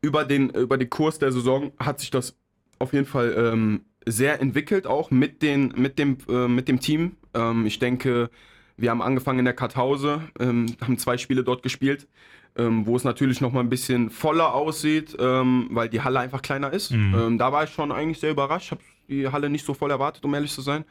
[0.00, 2.36] über den, über den Kurs der Saison hat sich das
[2.78, 7.16] auf jeden Fall ähm, sehr entwickelt, auch mit, den, mit, dem, äh, mit dem Team.
[7.34, 8.28] Ähm, ich denke,
[8.76, 12.08] wir haben angefangen in der Karthause, ähm, haben zwei Spiele dort gespielt,
[12.56, 16.42] ähm, wo es natürlich noch mal ein bisschen voller aussieht, ähm, weil die Halle einfach
[16.42, 16.90] kleiner ist.
[16.90, 17.14] Mhm.
[17.14, 20.24] Ähm, da war ich schon eigentlich sehr überrascht, habe die Halle nicht so voll erwartet,
[20.24, 20.84] um ehrlich zu sein.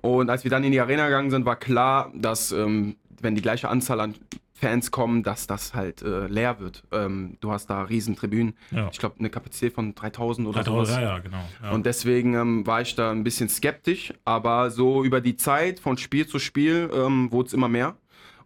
[0.00, 3.42] Und als wir dann in die Arena gegangen sind, war klar, dass ähm, wenn die
[3.42, 4.14] gleiche Anzahl an
[4.62, 6.84] Fans kommen, dass das halt äh, leer wird.
[6.92, 8.54] Ähm, du hast da riesen Tribünen.
[8.70, 8.88] Ja.
[8.92, 11.02] Ich glaube, eine Kapazität von 3000 oder 3000, sowas.
[11.02, 11.44] Ja, ja, genau.
[11.64, 11.70] Ja.
[11.72, 14.14] Und deswegen ähm, war ich da ein bisschen skeptisch.
[14.24, 17.96] Aber so über die Zeit, von Spiel zu Spiel, ähm, wurde es immer mehr.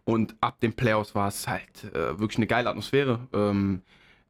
[0.07, 3.19] Und ab den Playoffs war es halt äh, wirklich eine geile Atmosphäre.
[3.33, 3.81] Ähm,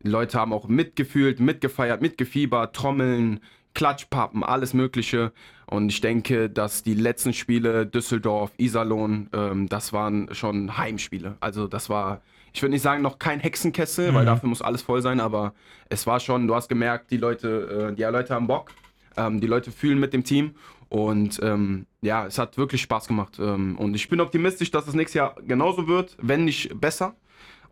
[0.02, 3.42] Leute haben auch mitgefühlt, mitgefeiert, mitgefiebert, Trommeln,
[3.76, 5.32] Klatschpappen, alles Mögliche.
[5.68, 11.38] Und ich denke, dass die letzten Spiele, Düsseldorf, Iserlohn, ähm, das waren schon Heimspiele.
[11.42, 12.22] Also das war,
[12.54, 14.16] ich würde nicht sagen, noch kein Hexenkessel, mhm.
[14.16, 15.54] weil dafür muss alles voll sein, aber
[15.90, 18.72] es war schon, du hast gemerkt, die Leute, äh, die Leute haben Bock,
[19.16, 20.56] ähm, die Leute fühlen mit dem Team.
[20.90, 23.40] Und ähm, ja, es hat wirklich Spaß gemacht.
[23.40, 27.16] Ähm, und ich bin optimistisch, dass es nächstes Jahr genauso wird, wenn nicht besser.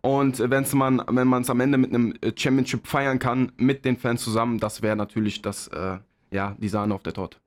[0.02, 3.84] Und wenn's man, wenn man es am Ende mit einem äh, Championship feiern kann, mit
[3.84, 5.98] den Fans zusammen, das wäre natürlich das, äh,
[6.30, 7.38] ja, die Sahne auf der Torte.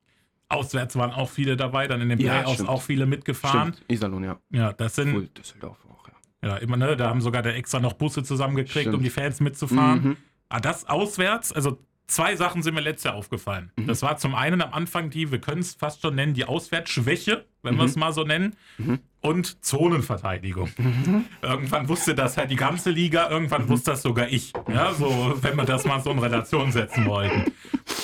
[0.48, 3.72] Auswärts waren auch viele dabei, dann in den ja, Playoffs auch viele mitgefahren.
[3.72, 3.90] Stimmt.
[3.90, 4.38] Iserlohn, ja.
[4.50, 5.14] Ja, das sind.
[5.14, 6.48] Cool, Düsseldorf auch, ja.
[6.48, 6.96] Ja, immer, ne?
[6.96, 8.96] Da haben sogar der extra noch Busse zusammengekriegt, stimmt.
[8.96, 10.02] um die Fans mitzufahren.
[10.02, 10.16] Mhm.
[10.48, 11.78] Ah, das auswärts, also
[12.10, 13.70] zwei Sachen sind mir letztes Jahr aufgefallen.
[13.76, 13.86] Mhm.
[13.86, 17.44] Das war zum einen am Anfang die, wir können es fast schon nennen, die Auswärtsschwäche,
[17.62, 17.78] wenn mhm.
[17.78, 18.98] wir es mal so nennen, mhm.
[19.20, 20.70] und Zonenverteidigung.
[20.76, 21.24] Mhm.
[21.42, 23.70] Irgendwann wusste das halt die ganze Liga, irgendwann mhm.
[23.70, 24.52] wusste das sogar ich.
[24.68, 27.52] Ja, so, wenn wir das mal so in Relation setzen wollten.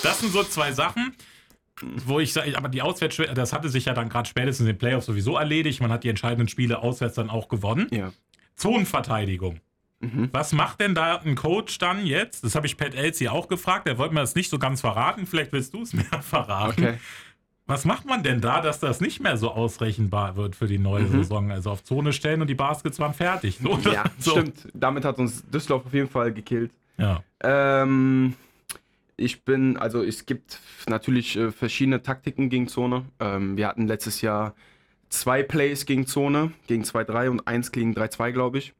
[0.03, 1.14] Das sind so zwei Sachen
[2.07, 4.79] wo ich sage, aber die Auswärtsschwäche, das hatte sich ja dann gerade spätestens in den
[4.79, 5.83] Playoffs sowieso erledigt.
[5.83, 7.88] Man hat die entscheidenden Spiele auswärts dann auch gewonnen.
[7.90, 8.12] Ja.
[8.55, 9.61] Zonenverteidigung.
[10.00, 10.28] Mhm.
[10.32, 12.44] Was macht denn da ein Coach dann jetzt?
[12.44, 13.88] Das habe ich Pat Elsie auch gefragt.
[13.88, 15.26] Er wollte mir das nicht so ganz verraten.
[15.26, 16.82] Vielleicht willst du es mir verraten.
[16.82, 16.98] Okay.
[17.68, 21.02] Was macht man denn da, dass das nicht mehr so ausrechenbar wird für die neue
[21.02, 21.22] mhm.
[21.22, 21.50] Saison?
[21.50, 23.59] Also auf Zone stellen und die Baskets waren fertig.
[23.61, 24.32] So, ja, so.
[24.32, 24.68] stimmt.
[24.72, 26.70] Damit hat uns Düsseldorf auf jeden Fall gekillt.
[26.98, 27.24] Ja.
[27.42, 28.35] Ähm,
[29.16, 33.04] ich bin, also es gibt natürlich äh, verschiedene Taktiken gegen Zone.
[33.18, 34.54] Ähm, wir hatten letztes Jahr
[35.09, 38.74] zwei Plays gegen Zone, gegen 2-3 und eins gegen 3-2, glaube ich.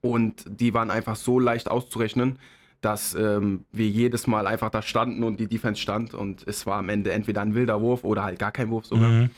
[0.00, 2.38] Und die waren einfach so leicht auszurechnen,
[2.80, 6.78] dass ähm, wir jedes Mal einfach da standen und die Defense stand und es war
[6.78, 9.08] am Ende entweder ein wilder Wurf oder halt gar kein Wurf sogar.
[9.08, 9.30] Mhm.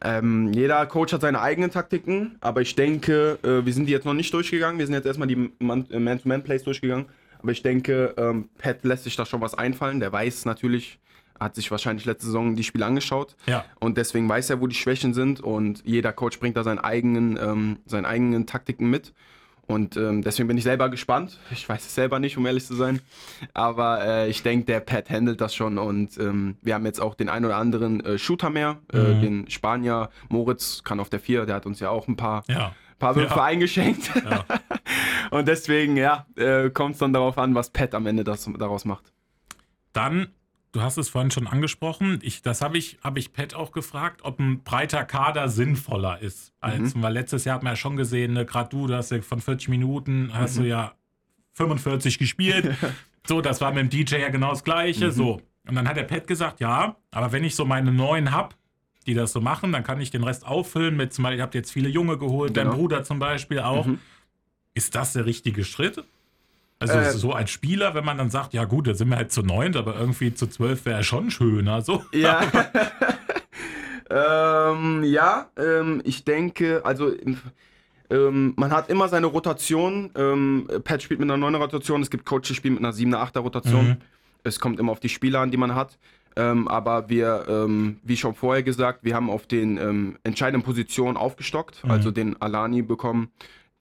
[0.00, 4.06] Ähm, jeder Coach hat seine eigenen Taktiken, aber ich denke, äh, wir sind die jetzt
[4.06, 4.78] noch nicht durchgegangen.
[4.78, 7.06] Wir sind jetzt erstmal die Man-to-Man-Plays durchgegangen.
[7.42, 10.00] Aber ich denke, ähm, Pat lässt sich da schon was einfallen.
[10.00, 10.98] Der weiß natürlich,
[11.38, 13.36] hat sich wahrscheinlich letzte Saison die Spiele angeschaut.
[13.46, 13.64] Ja.
[13.80, 15.40] Und deswegen weiß er, wo die Schwächen sind.
[15.40, 19.12] Und jeder Coach bringt da seinen eigenen, ähm, seinen eigenen Taktiken mit.
[19.66, 21.38] Und ähm, deswegen bin ich selber gespannt.
[21.50, 23.00] Ich weiß es selber nicht, um ehrlich zu sein.
[23.54, 25.78] Aber äh, ich denke, der Pat handelt das schon.
[25.78, 28.78] Und ähm, wir haben jetzt auch den ein oder anderen äh, Shooter mehr.
[28.92, 29.20] Äh, mhm.
[29.20, 31.46] Den Spanier Moritz kann auf der 4.
[31.46, 32.74] Der hat uns ja auch ein paar, ja.
[32.98, 33.44] paar Würfe ja.
[33.44, 34.10] eingeschenkt.
[34.14, 34.44] Ja.
[35.30, 38.84] Und deswegen, ja, äh, kommt es dann darauf an, was Pat am Ende das, daraus
[38.84, 39.12] macht.
[39.92, 40.28] Dann
[40.72, 42.18] Du hast es vorhin schon angesprochen.
[42.22, 46.54] Ich, das habe ich, hab ich Pat auch gefragt, ob ein breiter Kader sinnvoller ist.
[46.60, 47.02] Als, mhm.
[47.02, 49.42] Weil letztes Jahr hat man ja schon gesehen, ne, gerade du, du hast ja von
[49.42, 50.62] 40 Minuten, hast mhm.
[50.62, 50.92] du ja
[51.52, 52.74] 45 gespielt.
[53.26, 55.08] so, das war mit dem DJ ja genau das Gleiche.
[55.08, 55.12] Mhm.
[55.12, 58.56] So, Und dann hat der Pat gesagt, ja, aber wenn ich so meine neuen hab,
[59.06, 61.54] die das so machen, dann kann ich den Rest auffüllen mit zum Beispiel, ihr habt
[61.54, 62.70] jetzt viele Junge geholt, genau.
[62.70, 63.84] dein Bruder zum Beispiel auch.
[63.84, 63.98] Mhm.
[64.72, 66.02] Ist das der richtige Schritt?
[66.90, 69.32] Also äh, so als Spieler, wenn man dann sagt, ja gut, da sind wir halt
[69.32, 71.82] zu neunt, aber irgendwie zu zwölf wäre schon schöner.
[71.82, 72.04] So.
[72.12, 72.42] Ja.
[74.10, 77.12] ähm, ja, ähm, ich denke, also
[78.10, 80.10] ähm, man hat immer seine Rotation.
[80.16, 83.32] Ähm, Pat spielt mit einer 9er Rotation, es gibt Coaches, die spielen mit einer 7er,
[83.32, 83.88] 8er Rotation.
[83.88, 83.96] Mhm.
[84.44, 85.98] Es kommt immer auf die Spieler an, die man hat.
[86.34, 91.84] Ähm, aber wir, ähm, wie schon vorher gesagt, wir haben auf den entscheidenden Positionen aufgestockt,
[91.84, 91.90] mhm.
[91.90, 93.30] also den Alani bekommen,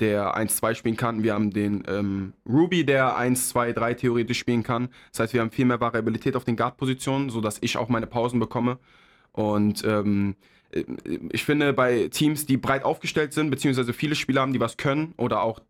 [0.02, 1.24] der 1-2 spielen kann.
[1.24, 4.90] Wir haben den ähm, Ruby, der 1-2-3 theoretisch spielen kann.
[5.12, 8.40] Das heißt, wir haben viel mehr Variabilität auf den Guard-Positionen, sodass ich auch meine Pausen
[8.40, 8.80] bekomme.
[9.32, 10.36] Und ähm,
[10.72, 10.84] äh,
[11.32, 15.14] ich finde, bei Teams, die breit aufgestellt sind, beziehungsweise viele Spieler haben, die was können
[15.18, 15.62] oder auch,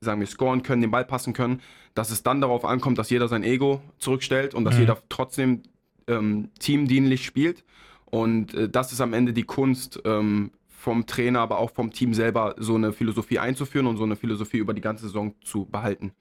[0.00, 1.62] sagen wir, scoren können, den Ball passen können,
[1.94, 4.80] dass es dann darauf ankommt, dass jeder sein Ego zurückstellt und dass mhm.
[4.80, 5.62] jeder trotzdem
[6.08, 7.64] ähm, teamdienlich spielt.
[8.04, 10.50] Und äh, das ist am Ende die Kunst ähm,
[10.86, 14.58] vom Trainer, aber auch vom Team selber, so eine Philosophie einzuführen und so eine Philosophie
[14.58, 16.12] über die ganze Saison zu behalten.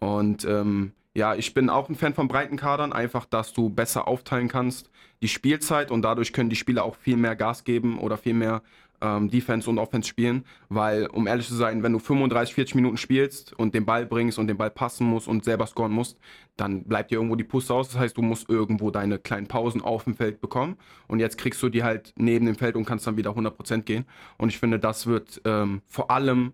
[0.00, 4.08] Und ähm, ja, ich bin auch ein Fan von breiten Kadern, einfach, dass du besser
[4.08, 4.90] aufteilen kannst
[5.22, 8.62] die Spielzeit und dadurch können die Spieler auch viel mehr Gas geben oder viel mehr
[9.00, 12.96] ähm, Defense und Offense spielen, weil, um ehrlich zu sein, wenn du 35, 40 Minuten
[12.96, 16.18] spielst und den Ball bringst und den Ball passen musst und selber scoren musst,
[16.56, 17.88] dann bleibt dir irgendwo die Puste aus.
[17.88, 20.76] Das heißt, du musst irgendwo deine kleinen Pausen auf dem Feld bekommen
[21.08, 24.04] und jetzt kriegst du die halt neben dem Feld und kannst dann wieder 100% gehen.
[24.36, 26.52] Und ich finde, das wird ähm, vor allem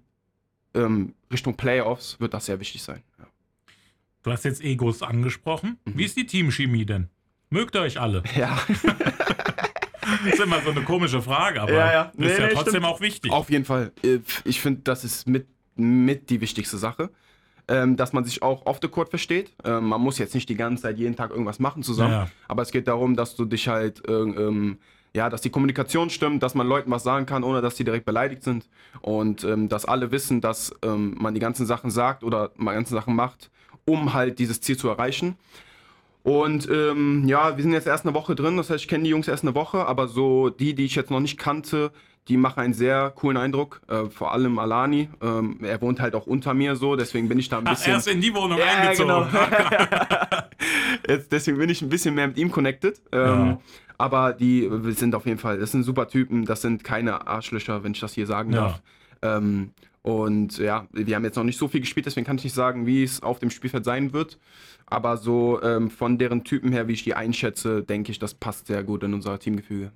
[0.74, 3.02] ähm, Richtung Playoffs wird das sehr wichtig sein.
[3.18, 3.26] Ja.
[4.22, 5.78] Du hast jetzt Egos angesprochen.
[5.84, 5.98] Mhm.
[5.98, 7.08] Wie ist die Teamchemie denn?
[7.48, 8.22] Mögt ihr euch alle?
[8.36, 8.58] Ja.
[10.30, 12.12] das ist immer so eine komische Frage, aber ja, ja.
[12.14, 12.86] Nee, ist ja nee, trotzdem stimmt.
[12.86, 13.32] auch wichtig.
[13.32, 13.92] Auf jeden Fall.
[14.02, 17.10] Äh, ich finde, das ist mit, mit die wichtigste Sache.
[17.68, 19.50] Ähm, dass man sich auch off the court versteht.
[19.64, 22.28] Ähm, man muss jetzt nicht die ganze Zeit jeden Tag irgendwas machen zusammen, ja.
[22.46, 24.78] aber es geht darum, dass du dich halt, ähm,
[25.16, 28.04] ja, dass die Kommunikation stimmt, dass man Leuten was sagen kann, ohne dass die direkt
[28.04, 28.68] beleidigt sind
[29.00, 32.94] und ähm, dass alle wissen, dass ähm, man die ganzen Sachen sagt oder man ganzen
[32.94, 33.50] Sachen macht,
[33.84, 35.36] um halt dieses Ziel zu erreichen.
[36.26, 39.10] Und ähm, ja, wir sind jetzt erst eine Woche drin, das heißt, ich kenne die
[39.10, 41.92] Jungs erst eine Woche, aber so die, die ich jetzt noch nicht kannte,
[42.26, 43.80] die machen einen sehr coolen Eindruck.
[43.86, 45.08] Äh, vor allem Alani.
[45.22, 47.92] Ähm, er wohnt halt auch unter mir so, deswegen bin ich da ein bisschen.
[47.92, 49.06] Ach, erst in die Wohnung ja, eingezogen.
[49.06, 49.28] Genau.
[51.08, 53.00] jetzt, deswegen bin ich ein bisschen mehr mit ihm connected.
[53.12, 53.58] Ähm, ja.
[53.96, 57.92] Aber die sind auf jeden Fall, das sind super Typen, das sind keine Arschlöcher, wenn
[57.92, 58.62] ich das hier sagen ja.
[58.62, 58.82] darf.
[59.22, 59.70] Ähm,
[60.06, 62.86] und ja, wir haben jetzt noch nicht so viel gespielt, deswegen kann ich nicht sagen,
[62.86, 64.38] wie es auf dem Spielfeld sein wird.
[64.86, 68.68] Aber so ähm, von deren Typen her, wie ich die einschätze, denke ich, das passt
[68.68, 69.90] sehr gut in unser Teamgefüge.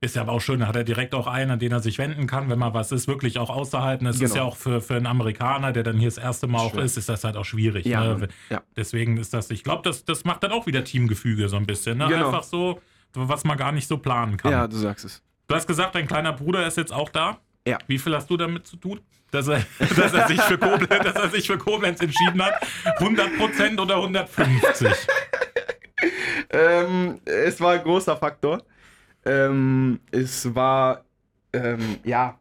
[0.00, 1.96] Ist ja aber auch schön, da hat er direkt auch einen, an den er sich
[1.98, 4.04] wenden kann, wenn mal was ist, wirklich auch auszuhalten.
[4.04, 4.26] Das genau.
[4.26, 6.98] ist ja auch für, für einen Amerikaner, der dann hier das erste Mal auch ist,
[6.98, 7.86] ist das halt auch schwierig.
[7.86, 8.26] Ja, ne?
[8.50, 8.62] ja.
[8.74, 11.98] Deswegen ist das, ich glaube, das, das macht dann auch wieder Teamgefüge so ein bisschen.
[11.98, 12.08] Ne?
[12.08, 12.26] Genau.
[12.26, 12.80] Einfach so,
[13.14, 14.50] was man gar nicht so planen kann.
[14.50, 15.22] Ja, du sagst es.
[15.46, 17.38] Du hast gesagt, dein kleiner Bruder ist jetzt auch da.
[17.66, 17.78] Ja.
[17.86, 19.00] Wie viel hast du damit zu tun?
[19.32, 19.64] dass er,
[19.96, 22.54] dass er, sich, für Koblenz, dass er sich für Koblenz entschieden hat.
[22.98, 24.92] 100% oder 150?
[26.50, 28.62] ähm, es war ein großer Faktor.
[29.24, 31.04] Ähm, es war,
[31.52, 32.38] ähm, ja,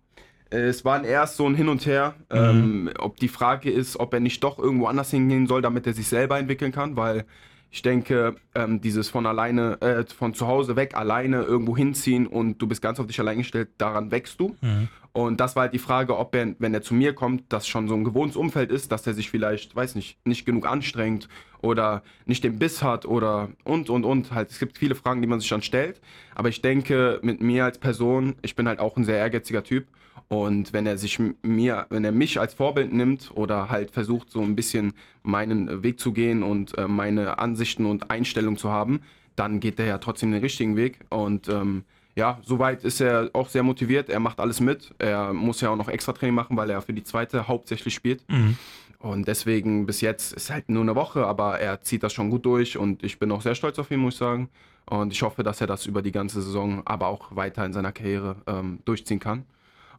[0.49, 2.37] es war erst so ein Hin und Her, mhm.
[2.37, 5.93] Ähm, ob die Frage ist, ob er nicht doch irgendwo anders hingehen soll, damit er
[5.93, 7.25] sich selber entwickeln kann, weil
[7.73, 12.57] ich denke, ähm, dieses von alleine, äh, von zu Hause weg alleine irgendwo hinziehen und
[12.57, 14.57] du bist ganz auf dich allein gestellt, daran wächst du.
[14.59, 14.89] Mhm.
[15.13, 17.87] Und das war halt die Frage, ob er, wenn er zu mir kommt, das schon
[17.87, 21.27] so ein gewohntes Umfeld ist, dass er sich vielleicht, weiß nicht, nicht genug anstrengt
[21.61, 24.51] oder nicht den Biss hat oder und und und halt.
[24.51, 25.99] Es gibt viele Fragen, die man sich dann stellt.
[26.33, 29.85] Aber ich denke, mit mir als Person, ich bin halt auch ein sehr ehrgeiziger Typ
[30.31, 34.41] und wenn er sich mir, wenn er mich als Vorbild nimmt oder halt versucht, so
[34.41, 34.93] ein bisschen
[35.23, 39.01] meinen Weg zu gehen und äh, meine Ansichten und Einstellungen zu haben,
[39.35, 40.99] dann geht er ja trotzdem den richtigen Weg.
[41.09, 41.83] Und ähm,
[42.15, 44.09] ja, soweit ist er auch sehr motiviert.
[44.09, 44.93] Er macht alles mit.
[44.99, 48.29] Er muss ja auch noch extra Training machen, weil er für die zweite hauptsächlich spielt.
[48.29, 48.57] Mhm.
[48.99, 52.45] Und deswegen bis jetzt ist halt nur eine Woche, aber er zieht das schon gut
[52.45, 54.49] durch und ich bin auch sehr stolz auf ihn, muss ich sagen.
[54.85, 57.91] Und ich hoffe, dass er das über die ganze Saison, aber auch weiter in seiner
[57.91, 59.45] Karriere ähm, durchziehen kann.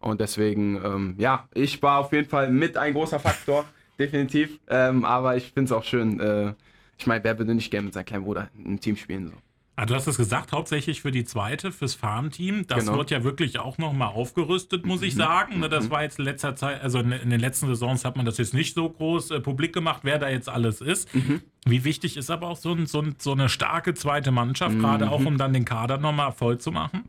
[0.00, 3.64] Und deswegen, ähm, ja, ich war auf jeden Fall mit ein großer Faktor,
[3.98, 4.58] definitiv.
[4.68, 6.20] Ähm, aber ich finde es auch schön.
[6.20, 6.54] Äh,
[6.98, 9.28] ich meine, wer würde nicht gerne mit seinem kleinen Bruder ein Team spielen?
[9.28, 9.34] So.
[9.74, 12.66] Ah, du hast es gesagt, hauptsächlich für die zweite, fürs Farmteam.
[12.66, 12.98] Das genau.
[12.98, 15.18] wird ja wirklich auch nochmal aufgerüstet, muss ich mhm.
[15.18, 15.60] sagen.
[15.60, 15.90] Ne, das mhm.
[15.90, 18.74] war jetzt in letzter Zeit, also in den letzten Saisons hat man das jetzt nicht
[18.74, 21.14] so groß äh, publik gemacht, wer da jetzt alles ist.
[21.14, 21.40] Mhm.
[21.64, 24.80] Wie wichtig ist aber auch so, ein, so, ein, so eine starke zweite Mannschaft, mhm.
[24.80, 27.08] gerade auch um dann den Kader nochmal voll zu machen?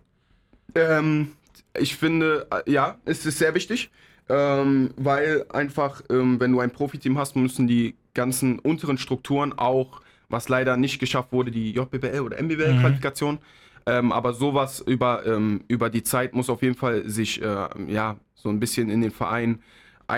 [0.76, 1.34] Ähm,
[1.78, 3.92] ich finde, äh, ja, es ist sehr wichtig,
[4.30, 10.03] ähm, weil einfach, ähm, wenn du ein Profiteam hast, müssen die ganzen unteren Strukturen auch
[10.34, 13.36] was leider nicht geschafft wurde, die JBL oder MBBL-Qualifikation.
[13.36, 13.40] Mhm.
[13.86, 18.18] Ähm, aber sowas über, ähm, über die Zeit muss auf jeden Fall sich äh, ja,
[18.34, 19.60] so ein bisschen in den Verein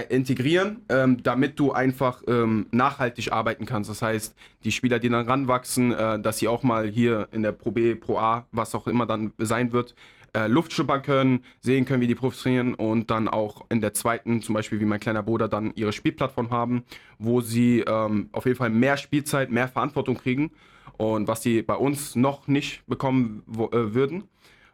[0.10, 3.90] integrieren, ähm, damit du einfach ähm, nachhaltig arbeiten kannst.
[3.90, 7.52] Das heißt, die Spieler, die dann ranwachsen, äh, dass sie auch mal hier in der
[7.52, 9.96] Pro B, Pro A, was auch immer dann sein wird,
[10.36, 13.94] äh, Luft schippern können, sehen können, wie die Profis trainieren und dann auch in der
[13.94, 16.84] zweiten, zum Beispiel wie mein kleiner Bruder, dann ihre Spielplattform haben,
[17.18, 20.52] wo sie ähm, auf jeden Fall mehr Spielzeit, mehr Verantwortung kriegen
[20.98, 24.26] und was sie bei uns noch nicht bekommen wo, äh, würden.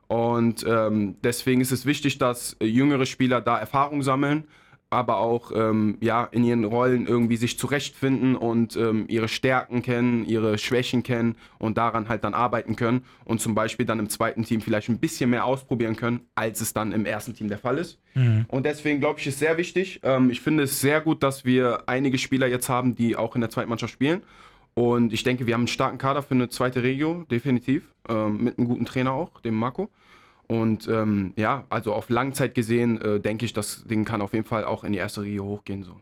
[0.07, 4.45] Und ähm, deswegen ist es wichtig, dass jüngere Spieler da Erfahrung sammeln
[4.91, 10.25] aber auch ähm, ja, in ihren Rollen irgendwie sich zurechtfinden und ähm, ihre Stärken kennen,
[10.25, 14.43] ihre Schwächen kennen und daran halt dann arbeiten können und zum Beispiel dann im zweiten
[14.43, 17.77] Team vielleicht ein bisschen mehr ausprobieren können, als es dann im ersten Team der Fall
[17.77, 17.99] ist.
[18.15, 18.45] Mhm.
[18.49, 20.01] Und deswegen glaube ich, ist sehr wichtig.
[20.03, 23.41] Ähm, ich finde es sehr gut, dass wir einige Spieler jetzt haben, die auch in
[23.41, 24.21] der zweiten Mannschaft spielen.
[24.73, 27.93] Und ich denke, wir haben einen starken Kader für eine zweite Regio, definitiv.
[28.09, 29.89] Ähm, mit einem guten Trainer auch, dem Marco.
[30.51, 34.45] Und ähm, ja, also auf Langzeit gesehen, äh, denke ich, das Ding kann auf jeden
[34.45, 35.83] Fall auch in die erste Riege hochgehen.
[35.83, 36.01] So.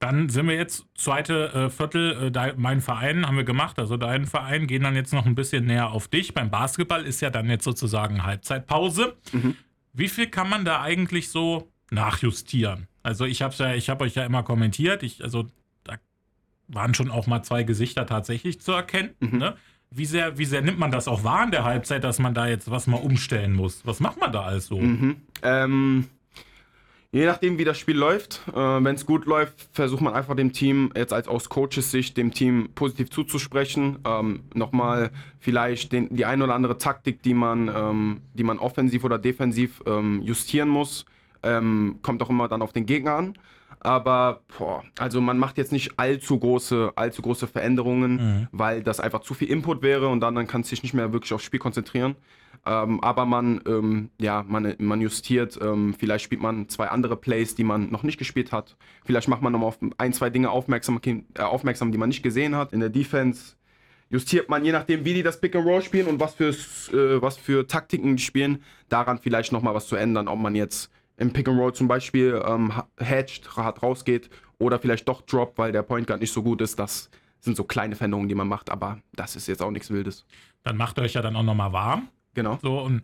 [0.00, 3.96] Dann sind wir jetzt zweite äh, Viertel, äh, dein, mein Verein haben wir gemacht, also
[3.96, 6.34] dein Verein, gehen dann jetzt noch ein bisschen näher auf dich.
[6.34, 9.16] Beim Basketball ist ja dann jetzt sozusagen Halbzeitpause.
[9.32, 9.56] Mhm.
[9.94, 12.86] Wie viel kann man da eigentlich so nachjustieren?
[13.02, 15.46] Also ich habe ja, ich habe euch ja immer kommentiert, ich, also
[15.84, 15.94] da
[16.66, 19.14] waren schon auch mal zwei Gesichter tatsächlich zu erkennen.
[19.20, 19.38] Mhm.
[19.38, 19.56] Ne?
[19.90, 22.46] Wie sehr, wie sehr nimmt man das auch wahr in der Halbzeit, dass man da
[22.46, 23.86] jetzt was mal umstellen muss?
[23.86, 24.78] Was macht man da alles so?
[24.78, 25.16] Mhm.
[25.42, 26.08] Ähm,
[27.10, 28.42] je nachdem, wie das Spiel läuft.
[28.48, 32.18] Äh, Wenn es gut läuft, versucht man einfach dem Team, jetzt als aus Coaches Sicht,
[32.18, 34.00] dem Team positiv zuzusprechen.
[34.06, 39.04] Ähm, Nochmal vielleicht den, die ein oder andere Taktik, die man, ähm, die man offensiv
[39.04, 41.06] oder defensiv ähm, justieren muss.
[41.42, 43.38] Ähm, kommt auch immer dann auf den Gegner an.
[43.80, 48.48] Aber boah, also man macht jetzt nicht allzu große, allzu große Veränderungen, mhm.
[48.52, 51.12] weil das einfach zu viel Input wäre und dann, dann kann es sich nicht mehr
[51.12, 52.16] wirklich aufs Spiel konzentrieren.
[52.66, 57.54] Ähm, aber man, ähm, ja, man, man justiert, ähm, vielleicht spielt man zwei andere Plays,
[57.54, 58.76] die man noch nicht gespielt hat.
[59.04, 62.56] Vielleicht macht man nochmal auf ein, zwei Dinge aufmerksam, äh, aufmerksam, die man nicht gesehen
[62.56, 62.72] hat.
[62.72, 63.54] In der Defense
[64.10, 67.22] justiert man, je nachdem, wie die das Pick and Roll spielen und was für, äh,
[67.22, 71.32] was für Taktiken die spielen, daran vielleicht nochmal was zu ändern, ob man jetzt im
[71.32, 75.82] Pick and Roll zum Beispiel ähm, hatcht, hart rausgeht oder vielleicht doch droppt, weil der
[75.82, 76.78] Point Guard nicht so gut ist.
[76.78, 80.24] Das sind so kleine Veränderungen, die man macht, aber das ist jetzt auch nichts Wildes.
[80.62, 82.08] Dann macht ihr euch ja dann auch nochmal warm.
[82.34, 82.58] Genau.
[82.62, 83.02] So und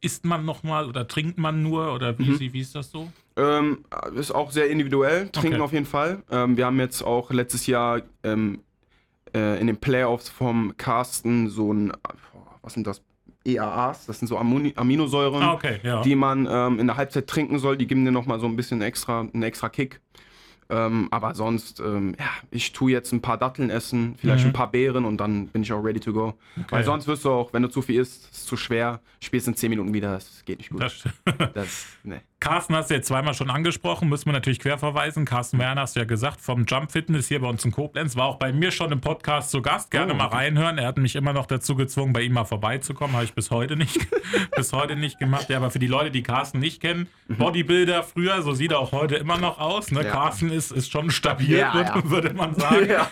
[0.00, 2.52] isst man nochmal oder trinkt man nur oder wie, mhm.
[2.52, 3.10] wie ist das so?
[3.36, 5.28] Ähm, ist auch sehr individuell.
[5.30, 5.64] Trinken okay.
[5.64, 6.22] auf jeden Fall.
[6.30, 8.60] Ähm, wir haben jetzt auch letztes Jahr ähm,
[9.34, 11.92] äh, in den Playoffs vom Carsten so ein,
[12.62, 13.02] was sind das,
[13.56, 16.02] EAAs, das sind so Aminosäuren, ah, okay, ja.
[16.02, 17.76] die man ähm, in der Halbzeit trinken soll.
[17.76, 20.00] Die geben dir nochmal so ein bisschen extra, einen extra Kick.
[20.70, 24.50] Ähm, aber sonst, ähm, ja, ich tue jetzt ein paar Datteln essen, vielleicht mhm.
[24.50, 26.34] ein paar Beeren und dann bin ich auch ready to go.
[26.56, 26.66] Okay.
[26.68, 29.56] Weil sonst wirst du auch, wenn du zu viel isst, ist zu schwer, spielst in
[29.56, 30.82] 10 Minuten wieder, das geht nicht gut.
[30.82, 31.04] Das,
[31.54, 32.20] das ne.
[32.40, 35.24] Carsten hast du jetzt zweimal schon angesprochen, müssen wir natürlich querverweisen.
[35.24, 38.26] Carsten Werner hast du ja gesagt, vom Jump Fitness hier bei uns in Koblenz, war
[38.26, 39.90] auch bei mir schon im Podcast zu Gast.
[39.90, 40.78] Gerne oh, mal reinhören.
[40.78, 43.16] Er hat mich immer noch dazu gezwungen, bei ihm mal vorbeizukommen.
[43.16, 44.06] Habe ich bis heute nicht,
[44.56, 45.48] bis heute nicht gemacht.
[45.48, 47.38] Ja, aber für die Leute, die Carsten nicht kennen, mhm.
[47.38, 49.90] Bodybuilder früher, so sieht er auch heute immer noch aus.
[49.90, 50.04] Ne?
[50.04, 50.10] Ja.
[50.10, 52.10] Carsten ist, ist schon stabil, ja, würde, ja.
[52.10, 52.88] würde man sagen.
[52.88, 53.10] Ja.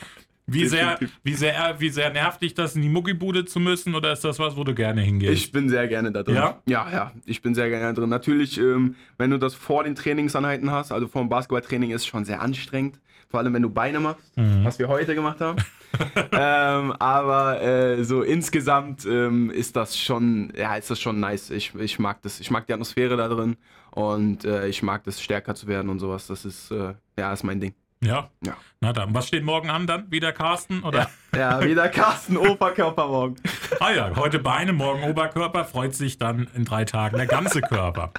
[0.48, 4.12] Wie sehr, wie, sehr, wie sehr nervt dich das, in die Muckibude zu müssen oder
[4.12, 5.32] ist das was, wo du gerne hingehst?
[5.32, 6.36] Ich bin sehr gerne da drin.
[6.36, 6.62] Ja?
[6.66, 7.12] Ja, ja.
[7.24, 8.08] Ich bin sehr gerne da drin.
[8.08, 12.06] Natürlich, ähm, wenn du das vor den Trainingsanheiten hast, also vor dem Basketballtraining, ist es
[12.06, 13.00] schon sehr anstrengend.
[13.28, 14.64] Vor allem, wenn du Beine machst, mhm.
[14.64, 15.58] was wir heute gemacht haben.
[16.32, 21.50] ähm, aber äh, so insgesamt ähm, ist das schon, ja, ist das schon nice.
[21.50, 22.38] Ich, ich mag das.
[22.38, 23.56] Ich mag die Atmosphäre da drin
[23.90, 26.28] und äh, ich mag das, stärker zu werden und sowas.
[26.28, 27.74] Das ist, äh, ja, ist mein Ding.
[28.02, 28.30] Ja.
[28.44, 28.56] ja.
[28.80, 30.10] Na dann, was steht morgen an dann?
[30.10, 30.82] Wieder Carsten?
[30.82, 31.08] Oder?
[31.34, 33.36] Ja, ja wieder Carsten, Oberkörper morgen.
[33.80, 38.12] ah ja, heute Beine, morgen Oberkörper, freut sich dann in drei Tagen der ganze Körper.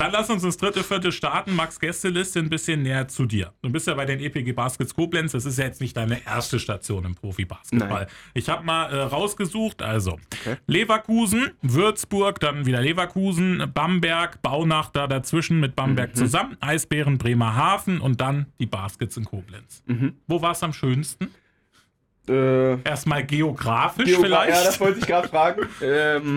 [0.00, 1.54] Dann lass uns das dritte, vierte starten.
[1.54, 3.52] Max Gästeliste ein bisschen näher zu dir.
[3.60, 5.32] Du bist ja bei den EPG Baskets Koblenz.
[5.32, 8.06] Das ist ja jetzt nicht deine erste Station im Profi-Basketball.
[8.32, 10.56] Ich habe mal äh, rausgesucht, also okay.
[10.66, 16.14] Leverkusen, Würzburg, dann wieder Leverkusen, Bamberg, Baunach da dazwischen mit Bamberg mhm.
[16.14, 19.82] zusammen, Eisbären, Bremerhaven und dann die Baskets in Koblenz.
[19.84, 20.14] Mhm.
[20.26, 21.28] Wo war es am schönsten?
[22.26, 24.56] Äh, Erstmal geografisch Geogra vielleicht?
[24.56, 25.68] Ja, das wollte ich gerade fragen.
[25.82, 26.30] ähm,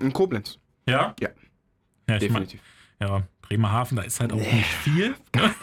[0.00, 0.60] in Koblenz.
[0.86, 1.14] Ja?
[1.20, 1.28] Ja.
[2.08, 2.60] ja Definitiv.
[2.98, 5.14] Mein, ja, Bremerhaven, da ist halt auch nee, nicht viel.
[5.34, 5.54] Ne?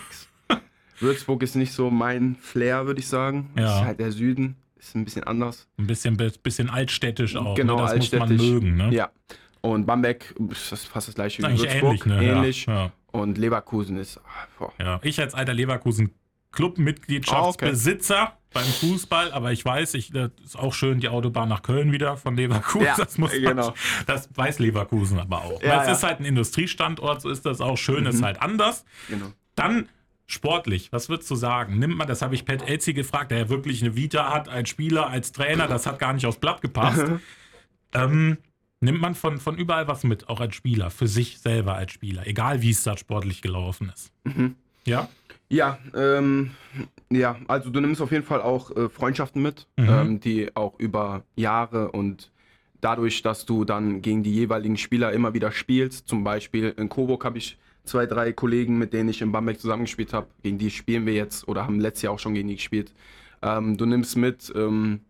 [1.00, 3.50] Würzburg ist nicht so mein Flair, würde ich sagen.
[3.58, 3.64] Ja.
[3.64, 5.68] Das ist halt der Süden, ist ein bisschen anders.
[5.78, 7.56] Ein bisschen, bisschen altstädtisch auch.
[7.56, 7.82] Genau, ne?
[7.84, 8.30] das altstädtisch.
[8.30, 8.78] muss man mögen.
[8.78, 8.94] Ne?
[8.94, 9.12] Ja.
[9.62, 12.06] Und Bamberg ist fast das gleiche wie Würzburg.
[12.06, 12.24] Ähnlich, ne?
[12.24, 12.66] ähnlich.
[12.66, 12.92] Ja, ja.
[13.12, 14.20] Und Leverkusen ist.
[14.58, 14.74] Boah.
[14.80, 16.14] Ja, ich als alter Leverkusen
[16.54, 18.38] Clubmitgliedschaftsbesitzer oh, okay.
[18.54, 22.16] beim Fußball, aber ich weiß, ich, das ist auch schön die Autobahn nach Köln wieder
[22.16, 22.86] von Leverkusen.
[22.86, 23.68] Ja, das, muss genau.
[23.68, 23.74] man,
[24.08, 25.62] das weiß Leverkusen aber auch.
[25.62, 25.94] Ja, es ja.
[25.94, 28.10] ist halt ein Industriestandort, so ist das auch schön, mhm.
[28.10, 28.86] ist halt anders.
[29.10, 29.28] Genau.
[29.56, 29.90] Dann
[30.26, 31.80] Sportlich, was würdest du sagen?
[31.80, 34.70] Nimmt man, das habe ich Pat Elsie gefragt, der ja wirklich eine Vita hat als
[34.70, 37.04] Spieler, als Trainer, das hat gar nicht aufs Blatt gepasst.
[37.94, 38.38] ähm,
[38.80, 42.26] nimmt man von, von überall was mit, auch als Spieler, für sich selber als Spieler,
[42.26, 44.12] egal wie es da sportlich gelaufen ist.
[44.24, 44.56] Mhm.
[44.86, 45.10] Ja?
[45.50, 46.52] Ja, ähm,
[47.12, 49.90] ja, also du nimmst auf jeden Fall auch äh, Freundschaften mit, mhm.
[49.90, 52.32] ähm, die auch über Jahre und
[52.82, 57.24] dadurch, dass du dann gegen die jeweiligen Spieler immer wieder spielst, zum Beispiel in Coburg
[57.24, 60.28] habe ich zwei, drei Kollegen, mit denen ich in Bamberg zusammengespielt habe.
[60.42, 62.94] Gegen die spielen wir jetzt oder haben letztes Jahr auch schon gegen die gespielt.
[63.42, 65.02] Ähm, du nimmst mit, ähm,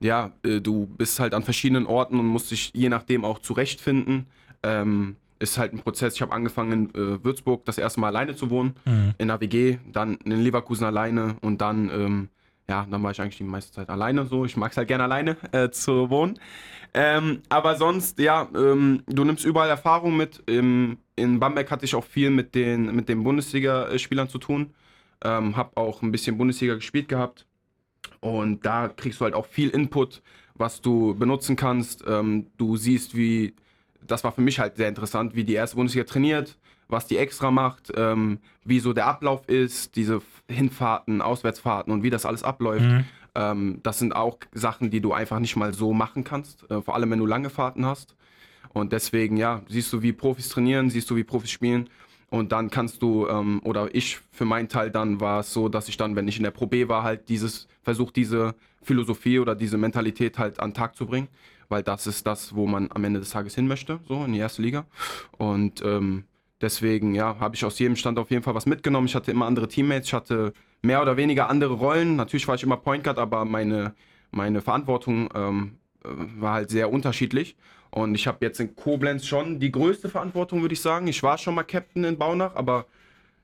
[0.00, 4.26] ja, äh, du bist halt an verschiedenen Orten und musst dich je nachdem auch zurechtfinden.
[4.62, 6.14] Ähm, ist halt ein Prozess.
[6.14, 9.14] Ich habe angefangen in äh, Würzburg das erste Mal alleine zu wohnen, mhm.
[9.18, 12.28] in der WG, dann in Leverkusen alleine und dann, ähm,
[12.68, 14.44] ja, dann war ich eigentlich die meiste Zeit alleine so.
[14.44, 16.38] Ich mag es halt gerne alleine äh, zu wohnen.
[16.92, 20.42] Ähm, aber sonst, ja, ähm, du nimmst überall Erfahrung mit.
[20.46, 24.74] Im, in Bamberg hatte ich auch viel mit den, mit den Bundesliga-Spielern zu tun.
[25.24, 27.46] Ähm, hab auch ein bisschen Bundesliga gespielt gehabt.
[28.20, 30.22] Und da kriegst du halt auch viel Input,
[30.54, 32.04] was du benutzen kannst.
[32.06, 33.54] Ähm, du siehst, wie,
[34.06, 36.56] das war für mich halt sehr interessant, wie die erste Bundesliga trainiert,
[36.88, 42.10] was die extra macht, ähm, wie so der Ablauf ist, diese Hinfahrten, Auswärtsfahrten und wie
[42.10, 42.84] das alles abläuft.
[42.84, 43.04] Mhm.
[43.34, 46.94] Ähm, das sind auch Sachen, die du einfach nicht mal so machen kannst, äh, vor
[46.94, 48.16] allem wenn du lange Fahrten hast.
[48.72, 51.88] Und deswegen, ja, siehst du, wie Profis trainieren, siehst du, wie Profis spielen.
[52.30, 55.88] Und dann kannst du, ähm, oder ich für meinen Teil dann war es so, dass
[55.88, 59.56] ich dann, wenn ich in der Pro B war, halt dieses, versucht diese Philosophie oder
[59.56, 61.28] diese Mentalität halt an den Tag zu bringen.
[61.68, 64.38] Weil das ist das, wo man am Ende des Tages hin möchte, so in die
[64.38, 64.86] erste Liga.
[65.38, 66.24] Und ähm,
[66.60, 69.06] deswegen, ja, habe ich aus jedem Stand auf jeden Fall was mitgenommen.
[69.06, 72.16] Ich hatte immer andere Teammates, ich hatte mehr oder weniger andere Rollen.
[72.16, 73.94] Natürlich war ich immer Point Guard, aber meine,
[74.30, 77.56] meine Verantwortung ähm, äh, war halt sehr unterschiedlich.
[77.90, 81.06] Und ich habe jetzt in Koblenz schon die größte Verantwortung, würde ich sagen.
[81.08, 82.86] Ich war schon mal Captain in Baunach, aber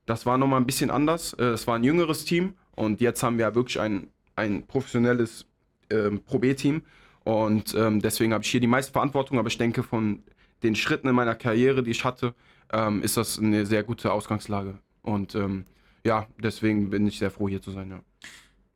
[0.07, 1.33] das war nochmal ein bisschen anders.
[1.35, 5.47] Äh, es war ein jüngeres Team und jetzt haben wir wirklich ein, ein professionelles
[5.91, 6.83] ähm, Pro B-Team.
[7.25, 10.23] Und ähm, deswegen habe ich hier die meiste Verantwortung, aber ich denke, von
[10.63, 12.35] den Schritten in meiner Karriere, die ich hatte,
[12.73, 14.79] ähm, ist das eine sehr gute Ausgangslage.
[15.03, 15.67] Und ähm,
[16.05, 17.91] ja, deswegen bin ich sehr froh, hier zu sein.
[17.91, 18.01] Ja.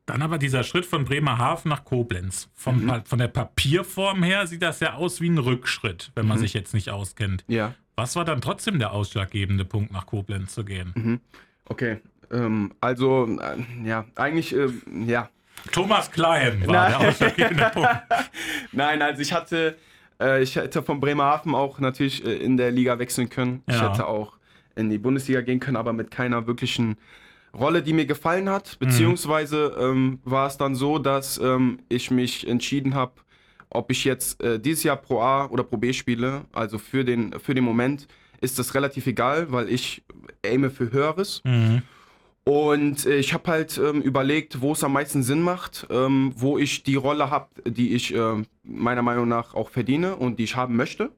[0.05, 2.49] Dann aber dieser Schritt von Bremerhaven nach Koblenz.
[2.53, 3.05] Vom, mhm.
[3.05, 6.41] Von der Papierform her sieht das ja aus wie ein Rückschritt, wenn man mhm.
[6.41, 7.43] sich jetzt nicht auskennt.
[7.47, 7.75] Ja.
[7.95, 10.91] Was war dann trotzdem der ausschlaggebende Punkt, nach Koblenz zu gehen?
[10.95, 11.19] Mhm.
[11.65, 11.99] Okay,
[12.31, 14.69] ähm, also, äh, ja, eigentlich, äh,
[15.05, 15.29] ja.
[15.71, 16.99] Thomas Klein war Nein.
[16.99, 17.89] der ausschlaggebende Punkt.
[18.71, 19.77] Nein, also ich hatte,
[20.19, 23.63] äh, ich hätte von Bremerhaven auch natürlich äh, in der Liga wechseln können.
[23.69, 23.75] Ja.
[23.75, 24.37] Ich hätte auch
[24.75, 26.97] in die Bundesliga gehen können, aber mit keiner wirklichen
[27.57, 28.77] Rolle, die mir gefallen hat.
[28.79, 28.85] Mhm.
[28.85, 33.13] Beziehungsweise ähm, war es dann so, dass ähm, ich mich entschieden habe,
[33.69, 36.45] ob ich jetzt äh, dieses Jahr Pro A oder Pro B spiele.
[36.53, 38.07] Also für den, für den Moment
[38.41, 40.03] ist das relativ egal, weil ich
[40.45, 41.41] aime für Höheres.
[41.45, 41.83] Mhm.
[42.43, 46.57] Und äh, ich habe halt ähm, überlegt, wo es am meisten Sinn macht, ähm, wo
[46.57, 50.55] ich die Rolle habe, die ich äh, meiner Meinung nach auch verdiene und die ich
[50.55, 51.11] haben möchte.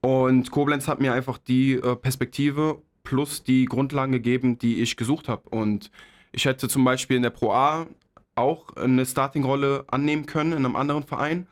[0.00, 5.28] Und Koblenz hat mir einfach die äh, Perspektive plus die Grundlagen gegeben, die ich gesucht
[5.28, 5.48] habe.
[5.48, 5.90] Und
[6.30, 7.86] ich hätte zum Beispiel in der Pro A
[8.34, 11.46] auch eine Starting-Rolle annehmen können in einem anderen Verein.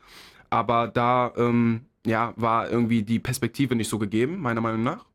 [0.51, 5.05] Aber da ähm, ja, war irgendwie die Perspektive nicht so gegeben, meiner Meinung nach.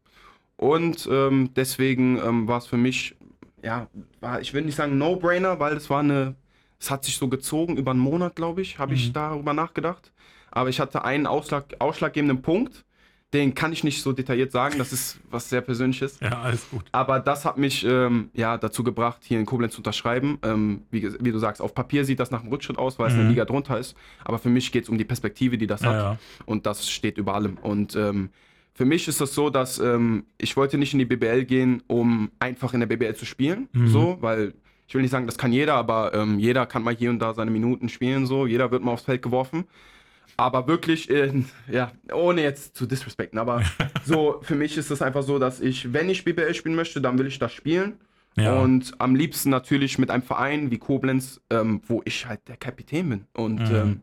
[0.56, 3.14] Und ähm, deswegen ähm, war es für mich,
[3.62, 3.86] ja,
[4.20, 6.34] war, ich will nicht sagen No-Brainer, weil es war eine,
[6.80, 8.96] es hat sich so gezogen, über einen Monat, glaube ich, habe mhm.
[8.96, 10.10] ich darüber nachgedacht.
[10.50, 12.84] Aber ich hatte einen Ausschlag, ausschlaggebenden Punkt
[13.32, 16.20] den kann ich nicht so detailliert sagen, das ist was sehr Persönliches.
[16.20, 16.84] Ja, alles gut.
[16.92, 20.38] Aber das hat mich ähm, ja, dazu gebracht, hier in Koblenz zu unterschreiben.
[20.42, 23.12] Ähm, wie, wie, du sagst, auf Papier sieht das nach einem Rückschritt aus, weil mhm.
[23.12, 23.30] es eine mhm.
[23.30, 23.96] Liga drunter ist.
[24.24, 25.96] Aber für mich geht es um die Perspektive, die das ja, hat.
[25.96, 26.18] Ja.
[26.44, 27.56] Und das steht über allem.
[27.56, 28.30] Und ähm,
[28.74, 32.30] für mich ist das so, dass ähm, ich wollte nicht in die BBL gehen, um
[32.38, 33.68] einfach in der BBL zu spielen.
[33.72, 33.88] Mhm.
[33.88, 34.52] So, weil
[34.86, 37.32] ich will nicht sagen, das kann jeder, aber ähm, jeder kann mal hier und da
[37.32, 38.26] seine Minuten spielen.
[38.26, 39.64] So, jeder wird mal aufs Feld geworfen.
[40.36, 43.62] Aber wirklich, in, ja, ohne jetzt zu disrespekten, aber
[44.04, 47.18] so für mich ist es einfach so, dass ich, wenn ich BBL spielen möchte, dann
[47.18, 47.94] will ich das spielen.
[48.36, 48.58] Ja.
[48.60, 53.08] Und am liebsten natürlich mit einem Verein wie Koblenz, ähm, wo ich halt der Kapitän
[53.08, 53.24] bin.
[53.34, 53.74] Und mhm.
[53.74, 54.02] ähm,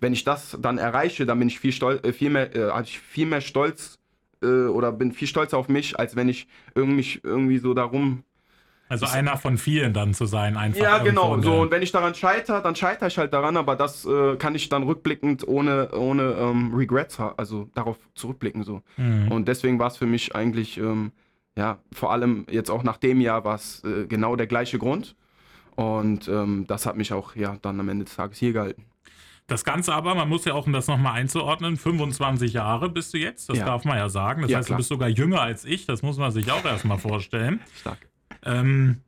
[0.00, 2.98] wenn ich das dann erreiche, dann bin ich viel, stolz, äh, viel, mehr, äh, ich
[2.98, 3.98] viel mehr stolz
[4.42, 8.24] äh, oder bin viel stolzer auf mich, als wenn ich irgendwie, irgendwie so darum
[8.90, 10.82] also einer von vielen dann zu sein, einfach.
[10.82, 11.40] Ja, genau.
[11.40, 14.54] So, und wenn ich daran scheitere, dann scheitere ich halt daran, aber das äh, kann
[14.54, 18.62] ich dann rückblickend ohne, ohne ähm, Regrets, also darauf zurückblicken.
[18.64, 18.82] so.
[18.96, 19.30] Mhm.
[19.32, 21.12] Und deswegen war es für mich eigentlich, ähm,
[21.56, 25.14] ja, vor allem jetzt auch nach dem Jahr war es äh, genau der gleiche Grund.
[25.76, 28.84] Und ähm, das hat mich auch ja dann am Ende des Tages hier gehalten.
[29.46, 33.18] Das Ganze aber, man muss ja auch, um das nochmal einzuordnen, 25 Jahre bist du
[33.18, 33.64] jetzt, das Ja.
[33.66, 34.42] darf man ja sagen.
[34.42, 34.76] Das Ja, heißt, klar.
[34.76, 37.60] du bist sogar jünger als ich, das muss man sich auch erstmal vorstellen.
[37.80, 37.98] Stark.
[38.44, 39.02] Ähm,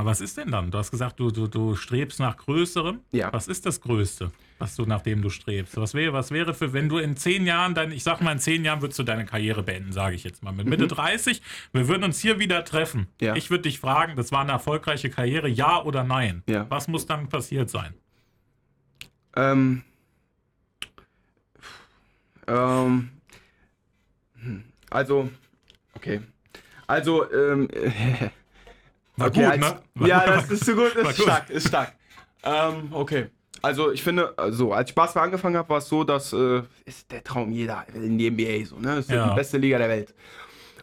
[0.00, 0.70] aber was ist denn dann?
[0.70, 3.00] Du hast gesagt, du, du, du strebst nach Größerem.
[3.12, 3.32] Ja.
[3.32, 5.76] Was ist das Größte, was du, nach dem du strebst?
[5.76, 8.38] Was wäre, was wäre für, wenn du in zehn Jahren, dein, ich sag mal, in
[8.38, 10.52] zehn Jahren würdest du deine Karriere beenden, sage ich jetzt mal.
[10.52, 13.08] Mit Mitte 30, wir würden uns hier wieder treffen.
[13.20, 13.26] Mhm.
[13.26, 13.36] Ja.
[13.36, 16.44] Ich würde dich fragen, das war eine erfolgreiche Karriere, ja oder nein?
[16.48, 16.64] Ja.
[16.70, 17.92] Was muss dann passiert sein?
[19.36, 19.82] Ähm,
[22.46, 23.10] ähm,
[24.40, 25.30] hm, also,
[25.94, 26.20] okay.
[26.86, 27.68] Also, ähm,
[29.20, 29.80] War okay, gut, als, ne?
[29.94, 31.92] War- Ja, das ist so gut, das ist stark, ist stark.
[32.42, 33.26] Ähm, okay.
[33.62, 37.10] Also ich finde, also als ich Basketball angefangen habe, war es so, dass äh, ist
[37.12, 38.96] der Traum jeder in die NBA so, ne?
[38.96, 39.28] Das ist Ja.
[39.28, 40.14] die beste Liga der Welt.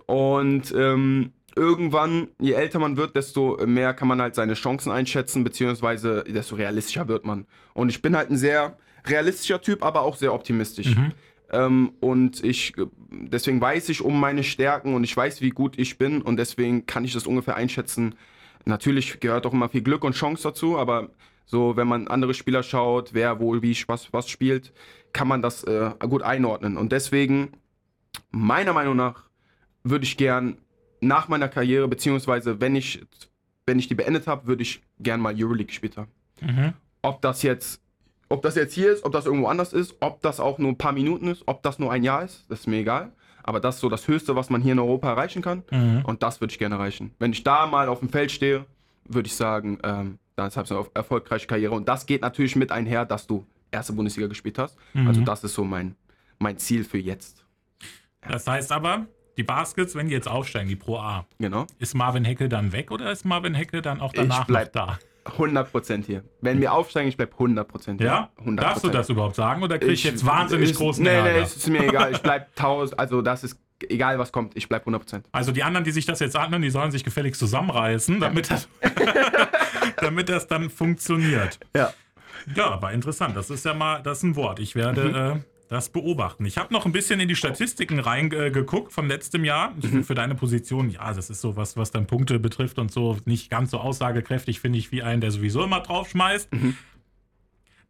[0.06, 5.44] Und ähm, irgendwann, je älter man wird, desto mehr kann man halt seine Chancen einschätzen,
[5.44, 7.46] beziehungsweise desto realistischer wird man.
[7.74, 10.96] Und ich bin halt ein sehr realistischer Typ, aber auch sehr optimistisch.
[11.52, 12.74] Ähm, und ich,
[13.10, 16.86] deswegen weiß ich um meine Stärken und ich weiß, wie gut ich bin und deswegen
[16.86, 18.16] kann ich das ungefähr einschätzen.
[18.66, 21.10] Natürlich gehört auch immer viel Glück und Chance dazu, aber
[21.46, 24.74] so, wenn man andere Spieler schaut, wer wohl wie was, was spielt,
[25.14, 26.76] kann man das äh, gut einordnen.
[26.76, 27.54] Und deswegen,
[28.32, 29.24] meiner Meinung nach,
[29.84, 30.58] würde ich gern
[31.00, 33.02] nach meiner Karriere, beziehungsweise wenn ich,
[33.66, 36.12] wenn ich die beendet habe, würde ich gern mal Euroleague gespielt haben.
[36.42, 36.74] Mhm.
[37.02, 37.82] Ob das jetzt,
[38.30, 40.78] ob das jetzt hier ist, ob das irgendwo anders ist, ob das auch nur ein
[40.78, 43.12] paar Minuten ist, ob das nur ein Jahr ist, das ist mir egal.
[43.44, 45.64] Aber das ist so das Höchste, was man hier in Europa erreichen kann.
[45.72, 46.04] Mhm.
[46.06, 47.14] Und das würde ich gerne erreichen.
[47.18, 48.66] Wenn ich da mal auf dem Feld stehe,
[49.06, 51.74] würde ich sagen, ähm, dann habe ich eine erfolgreiche Karriere.
[51.74, 54.78] Und das geht natürlich mit einher, dass du erste Bundesliga gespielt hast.
[54.94, 55.96] Also das ist so mein,
[56.40, 57.46] mein Ziel für jetzt.
[58.28, 59.06] Das heißt aber,
[59.38, 61.66] die Baskets, wenn die jetzt aufsteigen, die Pro A, Genau.
[61.80, 65.00] ist Marvin Heckel dann weg oder ist Marvin Heckel dann auch danach bleib noch da?
[65.28, 66.24] 100% hier.
[66.42, 68.06] Wenn wir aufsteigen, ich bleibe 100% hier.
[68.06, 68.30] Ja?
[68.46, 68.56] 100%.
[68.58, 71.34] Darfst du das überhaupt sagen oder krieg ich jetzt wahnsinnig ist, großen Nee, Ärger?
[71.34, 72.12] nee, ist mir egal.
[72.12, 73.60] Ich bleib 1000, also das ist
[73.90, 74.56] egal, was kommt.
[74.58, 75.24] Ich bleib 100%.
[75.32, 78.68] Also die anderen, die sich das jetzt anhören, die sollen sich gefälligst zusammenreißen, damit das,
[79.98, 81.60] damit das dann funktioniert.
[81.76, 81.94] Ja.
[82.56, 83.36] Ja, aber interessant.
[83.36, 84.60] Das ist ja mal, das ist ein Wort.
[84.60, 85.16] Ich werde Mhm.
[85.16, 86.46] äh, das beobachten.
[86.46, 89.74] Ich habe noch ein bisschen in die Statistiken reingeguckt von letztem Jahr.
[89.82, 90.04] Mhm.
[90.04, 93.50] Für deine Position, ja, das ist so was, was dann Punkte betrifft und so nicht
[93.50, 96.50] ganz so aussagekräftig, finde ich, wie einen, der sowieso immer draufschmeißt.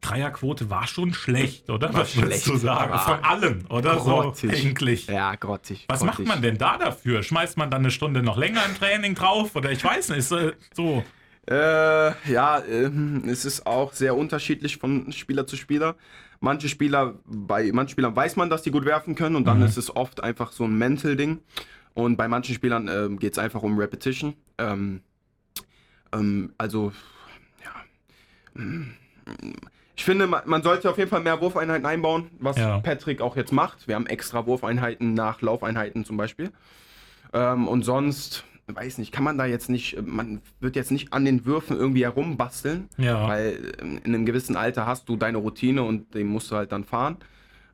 [0.01, 1.93] Dreierquote war schon schlecht, oder?
[1.93, 2.97] Was würdest schlecht, du sagen?
[2.99, 3.95] Von allen, oder?
[3.95, 4.51] grottig.
[4.51, 5.07] So eigentlich.
[5.07, 5.85] Ja, grottig.
[5.87, 6.19] Was grottig.
[6.19, 7.23] macht man denn da dafür?
[7.23, 9.55] Schmeißt man dann eine Stunde noch länger im Training drauf?
[9.55, 11.03] Oder ich weiß nicht, ist, äh, so.
[11.49, 15.95] Äh, ja, ähm, es ist auch sehr unterschiedlich von Spieler zu Spieler.
[16.39, 19.77] Manche Spieler, bei manchen Spielern weiß man, dass die gut werfen können und dann ist
[19.77, 21.39] es oft einfach so ein Mental-Ding.
[21.93, 24.35] Und bei manchen Spielern ähm, geht es einfach um Repetition.
[24.59, 25.01] Ähm,
[26.13, 26.91] ähm, also,
[27.63, 28.63] ja.
[29.95, 32.79] Ich finde, man, man sollte auf jeden Fall mehr Wurfeinheiten einbauen, was Ja.
[32.79, 33.87] Patrick auch jetzt macht.
[33.87, 36.51] Wir haben extra Wurfeinheiten nach Laufeinheiten zum Beispiel.
[37.33, 38.43] Ähm, und sonst,
[38.75, 42.03] weiß nicht, kann man da jetzt nicht, man wird jetzt nicht an den Würfen irgendwie
[42.03, 43.27] herumbasteln, Ja.
[43.27, 46.71] weil ähm, in einem gewissen Alter hast du deine Routine und den musst du halt
[46.71, 47.17] dann fahren.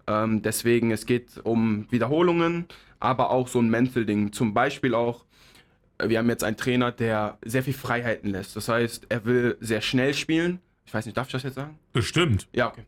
[0.07, 2.65] Ähm, deswegen, es geht um Wiederholungen,
[2.99, 4.31] aber auch so ein Mental-Ding.
[4.33, 5.25] Zum Beispiel auch,
[5.97, 8.55] äh, wir haben jetzt einen Trainer, der sehr viel Freiheiten lässt.
[8.55, 10.59] Das heißt, er will sehr schnell spielen.
[10.85, 11.79] Ich weiß nicht, darf ich das jetzt sagen?
[11.93, 12.47] Bestimmt.
[12.53, 12.83] Ja, okay.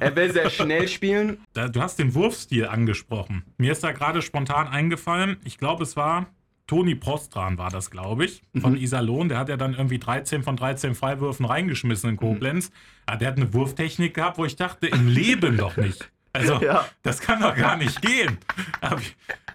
[0.00, 1.38] Er will sehr schnell spielen.
[1.72, 3.42] Du hast den Wurfstil angesprochen.
[3.56, 6.26] Mir ist da gerade spontan eingefallen, ich glaube, es war
[6.66, 8.60] Toni Prostran war das, glaube ich, Mhm.
[8.60, 9.28] von Iserlohn.
[9.28, 12.70] Der hat ja dann irgendwie 13 von 13 Freiwürfen reingeschmissen in Koblenz.
[12.70, 12.74] Mhm.
[13.10, 16.10] Ja, der hat eine Wurftechnik gehabt, wo ich dachte, im Leben doch nicht.
[16.32, 16.86] Also, Ja.
[17.02, 18.38] das kann doch gar nicht gehen.
[18.80, 19.00] Aber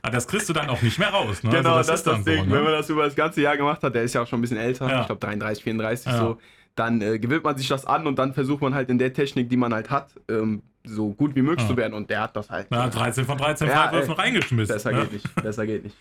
[0.03, 1.41] aber das kriegst du dann auch nicht mehr raus.
[1.43, 1.49] Ne?
[1.49, 2.45] Genau, also das, ist das Ding.
[2.47, 2.51] ne?
[2.55, 4.41] Wenn man das über das ganze Jahr gemacht hat, der ist ja auch schon ein
[4.41, 5.01] bisschen älter, Ja.
[5.01, 6.17] ich glaube 33, 34 Ja.
[6.19, 6.37] so,
[6.75, 9.49] dann äh, gewöhnt man sich das an und dann versucht man halt in der Technik,
[9.49, 12.49] die man halt hat, ähm, so gut wie möglich zu werden und der hat das
[12.51, 12.67] halt.
[12.71, 14.75] Ja, 13 von 13 Ja, Freiwürfen ey, reingeschmissen.
[14.75, 15.01] Besser ne?
[15.01, 15.95] geht nicht, besser geht nicht.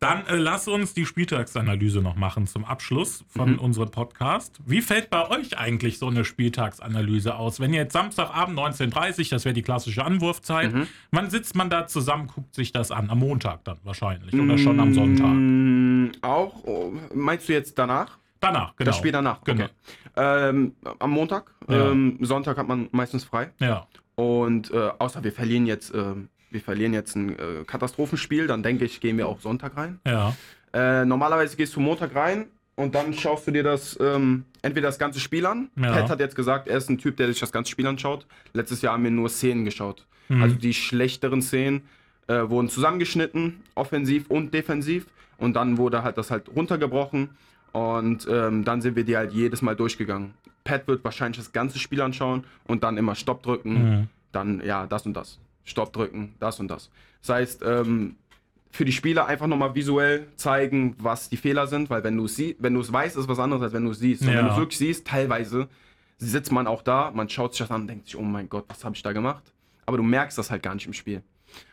[0.00, 3.58] Dann äh, lass uns die Spieltagsanalyse noch machen zum Abschluss von Mhm.
[3.58, 4.58] unserem Podcast.
[4.64, 7.60] Wie fällt bei euch eigentlich so eine Spieltagsanalyse aus?
[7.60, 10.86] Wenn ihr jetzt Samstagabend 19.30 das wäre die klassische Anwurfzeit, Mhm.
[11.10, 13.10] wann sitzt man da zusammen, guckt sich das an?
[13.10, 15.28] Am Montag dann wahrscheinlich oder schon am Sonntag?
[15.34, 18.16] Mm, auch, oh, meinst du jetzt danach?
[18.40, 18.88] Danach, genau.
[18.88, 19.44] Das Spiel danach?
[19.44, 19.64] Genau.
[19.64, 19.72] Okay.
[20.16, 21.90] Ähm, am Montag, Ja.
[21.90, 23.50] ähm, Sonntag hat man meistens frei.
[23.60, 23.86] Ja.
[24.14, 28.84] Und äh, außer wir verlieren jetzt, ähm, wir verlieren jetzt ein äh, Katastrophenspiel, dann denke
[28.84, 30.00] ich, gehen wir auch Sonntag rein.
[30.06, 30.34] Ja.
[30.72, 32.46] Äh, normalerweise gehst du Montag rein
[32.76, 35.70] und dann schaust du dir das ähm, entweder das ganze Spiel an.
[35.76, 35.92] Ja.
[35.92, 38.26] Pat hat jetzt gesagt, er ist ein Typ, der sich das ganze Spiel anschaut.
[38.52, 40.06] Letztes Jahr haben wir nur Szenen geschaut.
[40.28, 40.42] Mhm.
[40.42, 41.82] Also die schlechteren Szenen
[42.26, 45.06] äh, wurden zusammengeschnitten, offensiv und defensiv.
[45.38, 47.30] Und dann wurde halt das halt runtergebrochen.
[47.72, 50.34] Und ähm, dann sind wir die halt jedes Mal durchgegangen.
[50.64, 54.08] Pat wird wahrscheinlich das ganze Spiel anschauen und dann immer Stopp drücken, mhm.
[54.32, 55.38] dann ja, das und das.
[55.70, 56.90] Stopp drücken, das und das.
[57.22, 58.16] Das heißt, ähm,
[58.70, 62.38] für die Spieler einfach nochmal visuell zeigen, was die Fehler sind, weil wenn du es
[62.58, 64.22] wenn du es weißt, ist was anderes, als wenn du es siehst.
[64.22, 65.68] Und wenn du es wirklich siehst, teilweise
[66.18, 68.64] sitzt man auch da, man schaut sich das an und denkt sich, oh mein Gott,
[68.68, 69.42] was habe ich da gemacht?
[69.86, 71.22] Aber du merkst das halt gar nicht im Spiel.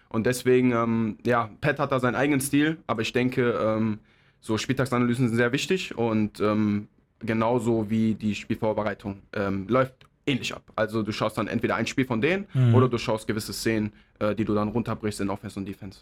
[0.10, 4.00] Und deswegen, ähm, ja, Pat hat da seinen eigenen Stil, aber ich denke, ähm,
[4.40, 6.88] so Spieltagsanalysen sind sehr wichtig und ähm,
[7.20, 10.64] genauso wie die Spielvorbereitung ähm, läuft ähnlich ab.
[10.76, 12.76] Also du schaust dann entweder ein Spiel von denen mhm.
[12.76, 16.02] oder du schaust gewisse Szenen, äh, die du dann runterbrichst in Offense und Defense.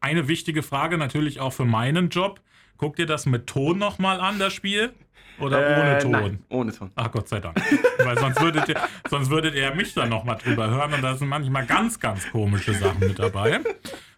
[0.00, 2.40] Eine wichtige Frage natürlich auch für meinen Job.
[2.76, 4.92] Guck dir das mit Ton nochmal an, das Spiel?
[5.40, 6.10] Oder äh, ohne Ton?
[6.12, 6.90] Nein, ohne Ton.
[6.94, 7.60] Ach Gott sei Dank.
[7.98, 8.76] Weil sonst würdet, ihr,
[9.10, 12.74] sonst würdet ihr mich dann nochmal drüber hören und da sind manchmal ganz, ganz komische
[12.74, 13.60] Sachen mit dabei.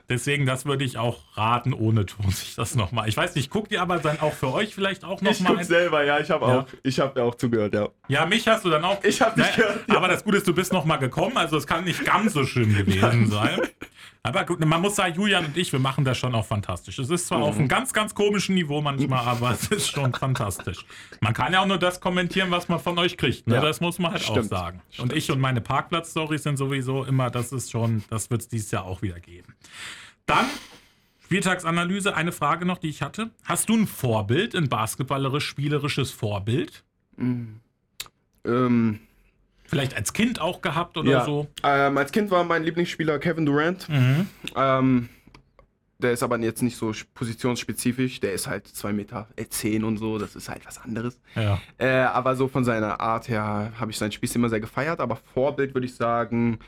[0.08, 3.08] Deswegen, das würde ich auch raten, ohne Ton sich das nochmal.
[3.08, 5.32] Ich weiß nicht, guckt ihr aber dann auch für euch vielleicht auch nochmal?
[5.32, 6.60] Ich guck selber, ja, ich habe ja.
[6.60, 7.88] auch, ich habe auch zugehört, ja.
[8.06, 9.02] Ja, mich hast du dann auch.
[9.02, 9.88] Ich habe dich gehört.
[9.88, 9.96] Ja.
[9.96, 12.74] Aber das Gute ist, du bist nochmal gekommen, also es kann nicht ganz so schlimm
[12.76, 13.60] gewesen sein.
[14.26, 16.98] Aber gut, man muss sagen, Julian und ich, wir machen das schon auch fantastisch.
[16.98, 17.44] Es ist zwar mhm.
[17.44, 20.84] auf einem ganz, ganz komischen Niveau manchmal, aber es ist schon fantastisch.
[21.20, 23.46] Man kann ja auch nur das kommentieren, was man von euch kriegt.
[23.46, 23.54] Ne?
[23.54, 23.60] Ja.
[23.60, 24.38] Das muss man halt Stimmt.
[24.38, 24.82] auch sagen.
[24.90, 25.12] Stimmt.
[25.12, 28.70] Und ich und meine Parkplatz-Stories sind sowieso immer, das ist schon, das wird es dieses
[28.72, 29.54] Jahr auch wieder geben.
[30.26, 30.46] Dann
[31.22, 33.30] Spieltagsanalyse, eine Frage noch, die ich hatte.
[33.44, 36.84] Hast du ein Vorbild, ein basketballerisch-spielerisches Vorbild?
[37.16, 37.60] Mhm.
[38.44, 39.00] Ähm,
[39.68, 41.24] Vielleicht als Kind auch gehabt oder ja.
[41.24, 41.48] so?
[41.62, 43.88] Ähm, als Kind war mein Lieblingsspieler Kevin Durant.
[43.88, 44.28] Mhm.
[44.54, 45.08] Ähm,
[45.98, 48.20] der ist aber jetzt nicht so positionsspezifisch.
[48.20, 50.18] Der ist halt 2 Meter 10 und so.
[50.18, 51.18] Das ist halt was anderes.
[51.34, 51.60] Ja.
[51.78, 55.00] Äh, aber so von seiner Art her habe ich sein Spiel immer sehr gefeiert.
[55.00, 56.58] Aber Vorbild würde ich sagen,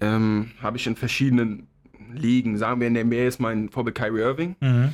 [0.00, 1.68] ähm, habe ich in verschiedenen
[2.12, 2.58] Ligen.
[2.58, 4.56] Sagen wir in der NBA ist mein Vorbild Kyrie Irving.
[4.60, 4.92] Mhm.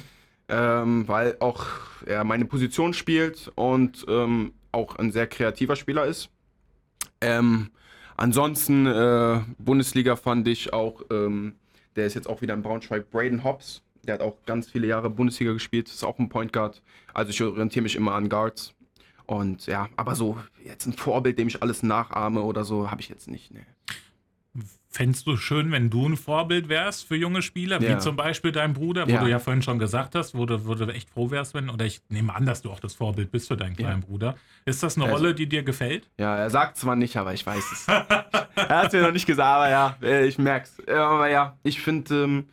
[0.49, 1.67] Ähm, weil auch
[2.05, 6.29] er meine Position spielt und ähm, auch ein sehr kreativer Spieler ist.
[7.21, 7.71] Ähm,
[8.17, 11.55] ansonsten, äh, Bundesliga fand ich auch, ähm,
[11.97, 13.83] der ist jetzt auch wieder in Braunschweig, Braden Hobbs.
[14.05, 16.83] Der hat auch ganz viele Jahre Bundesliga gespielt, ist auch ein Point Guard.
[17.13, 18.75] Also ich orientiere mich immer an Guards.
[19.27, 23.09] Und ja, aber so jetzt ein Vorbild, dem ich alles nachahme oder so, habe ich
[23.09, 23.53] jetzt nicht.
[23.53, 23.65] Nee.
[24.93, 27.95] Fändest du schön, wenn du ein Vorbild wärst für junge Spieler, ja.
[27.95, 29.21] wie zum Beispiel dein Bruder, wo ja.
[29.23, 31.85] du ja vorhin schon gesagt hast, wo du, wo du echt froh wärst, wenn, oder
[31.85, 34.07] ich nehme an, dass du auch das Vorbild bist für deinen kleinen ja.
[34.09, 34.35] Bruder.
[34.65, 36.11] Ist das eine also, Rolle, die dir gefällt?
[36.19, 37.87] Ja, er sagt zwar nicht, aber ich weiß es.
[37.89, 40.89] er hat es mir noch nicht gesagt, aber ja, äh, ich merke es.
[40.89, 42.49] Aber ja, ich finde, ähm,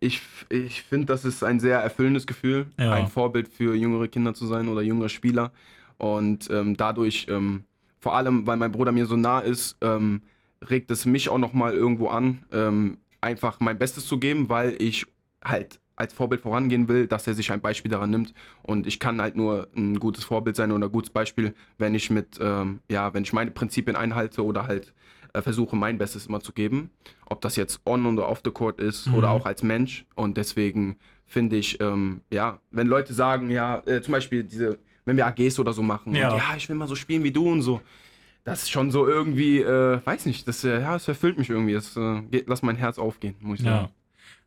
[0.00, 0.20] ich,
[0.50, 4.68] ich finde, das ist ein sehr erfüllendes Gefühl, ein Vorbild für jüngere Kinder zu sein
[4.68, 5.50] oder jüngere Spieler.
[5.96, 7.64] Und ähm, dadurch, ähm,
[8.00, 10.20] vor allem, weil mein Bruder mir so nah ist, ähm,
[10.68, 15.06] regt es mich auch nochmal irgendwo an, ähm, einfach mein Bestes zu geben, weil ich
[15.44, 18.32] halt als Vorbild vorangehen will, dass er sich ein Beispiel daran nimmt.
[18.62, 22.10] Und ich kann halt nur ein gutes Vorbild sein oder ein gutes Beispiel, wenn ich
[22.10, 24.94] mit, ähm, ja, wenn ich meine Prinzipien einhalte oder halt
[25.34, 26.90] äh, versuche, mein Bestes immer zu geben.
[27.26, 29.14] Ob das jetzt on oder off the court ist mhm.
[29.14, 30.06] oder auch als Mensch.
[30.14, 30.96] Und deswegen
[31.26, 35.58] finde ich, ähm, ja, wenn Leute sagen, ja, äh, zum Beispiel diese, wenn wir AGs
[35.58, 36.32] oder so machen, ja.
[36.32, 37.80] Und, ja, ich will mal so spielen wie du und so
[38.44, 41.74] das ist schon so irgendwie, äh, weiß nicht, das, äh, ja, das erfüllt mich irgendwie.
[41.74, 43.86] Das äh, geht, lass mein Herz aufgehen, muss ich sagen.
[43.86, 43.90] Ja.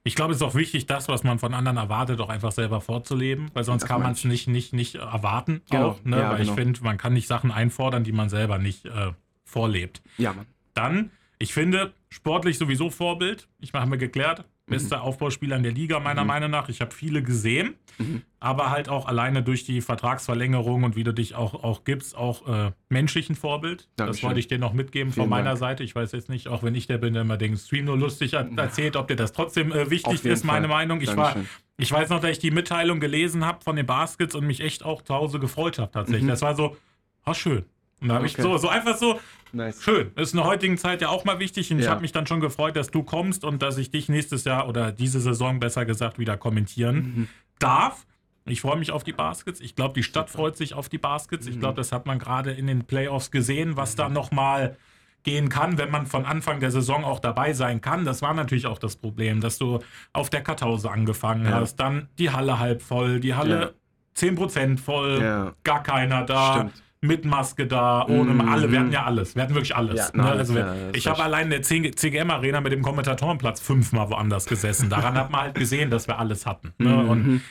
[0.06, 2.82] Ich glaube, es ist auch wichtig, das, was man von anderen erwartet, auch einfach selber
[2.82, 5.62] vorzuleben, weil sonst das kann man es nicht, nicht, nicht erwarten.
[5.70, 5.91] Genau.
[5.91, 6.18] Auch, ne?
[6.18, 6.52] ja, weil genau.
[6.52, 9.14] ich finde, man kann nicht Sachen einfordern, die man selber nicht äh,
[9.46, 10.02] vorlebt.
[10.18, 10.46] Ja, Mann.
[10.74, 13.48] Dann, ich finde, sportlich sowieso Vorbild.
[13.62, 15.03] Ich habe mir geklärt, Bester mhm.
[15.03, 16.28] Aufbauspieler in der Liga, meiner mhm.
[16.28, 16.70] Meinung nach.
[16.70, 18.22] Ich habe viele gesehen, mhm.
[18.39, 22.47] aber halt auch alleine durch die Vertragsverlängerung und wie du dich auch, auch gibst, auch
[22.47, 23.89] äh, menschlichen Vorbild.
[23.97, 24.14] Dankeschön.
[24.14, 25.59] Das wollte ich dir noch mitgeben Vielen von meiner Dank.
[25.59, 25.84] Seite.
[25.84, 28.34] Ich weiß jetzt nicht, auch wenn ich der bin, der immer den Stream nur lustig
[28.34, 30.78] erzählt, ob dir das trotzdem äh, wichtig ist, meine Fall.
[30.78, 31.01] Meinung.
[31.01, 31.36] Ich war.
[31.76, 34.86] Ich weiß noch, dass ich die Mitteilung gelesen habe von den Baskets und mich echt
[34.86, 36.24] auch zu Hause gefreut habe tatsächlich.
[36.24, 36.28] Mhm.
[36.28, 36.78] Das war so,
[37.26, 37.66] oh schön.
[38.04, 38.36] Und da habe okay.
[38.38, 39.20] ich so, so einfach so,
[39.54, 39.82] nice.
[39.82, 40.12] schön.
[40.16, 41.72] Ist in der heutigen Zeit ja auch mal wichtig.
[41.72, 41.86] Und ja.
[41.86, 44.68] ich habe mich dann schon gefreut, dass du kommst und dass ich dich nächstes Jahr
[44.68, 47.28] oder diese Saison besser gesagt wieder kommentieren mhm.
[47.60, 48.06] darf.
[48.45, 49.62] Ich freue mich auf die Baskets.
[49.62, 51.47] Ich glaube, die Stadt freut sich auf die Baskets.
[51.47, 51.62] Ich mhm.
[51.62, 54.76] glaube, das hat man gerade in den Playoffs gesehen, was da nochmal
[55.24, 58.04] gehen kann, wenn man von Anfang der Saison auch dabei sein kann.
[58.04, 59.80] Das war natürlich auch das Problem, dass du
[60.12, 61.54] auf der Kartause angefangen ja.
[61.54, 63.74] hast, dann die Halle halb voll, die Halle
[64.18, 64.30] ja.
[64.30, 65.54] 10% voll, ja.
[65.64, 66.56] gar keiner da.
[66.56, 68.72] Stimmt mit Maske da, ohne mm alle.
[68.72, 69.36] Wir hatten ja alles.
[69.36, 70.12] Wir hatten wirklich alles.
[70.14, 70.32] Ja, ne?
[70.32, 74.45] also wir, ja, ich habe allein in der CGM Arena mit dem Kommentatorenplatz fünfmal woanders
[74.45, 74.89] gesessen.
[74.89, 76.74] Daran hat man halt gesehen, dass wir alles hatten.
[76.78, 76.89] Ne?
[76.89, 77.10] Mhm.
[77.10, 77.41] Und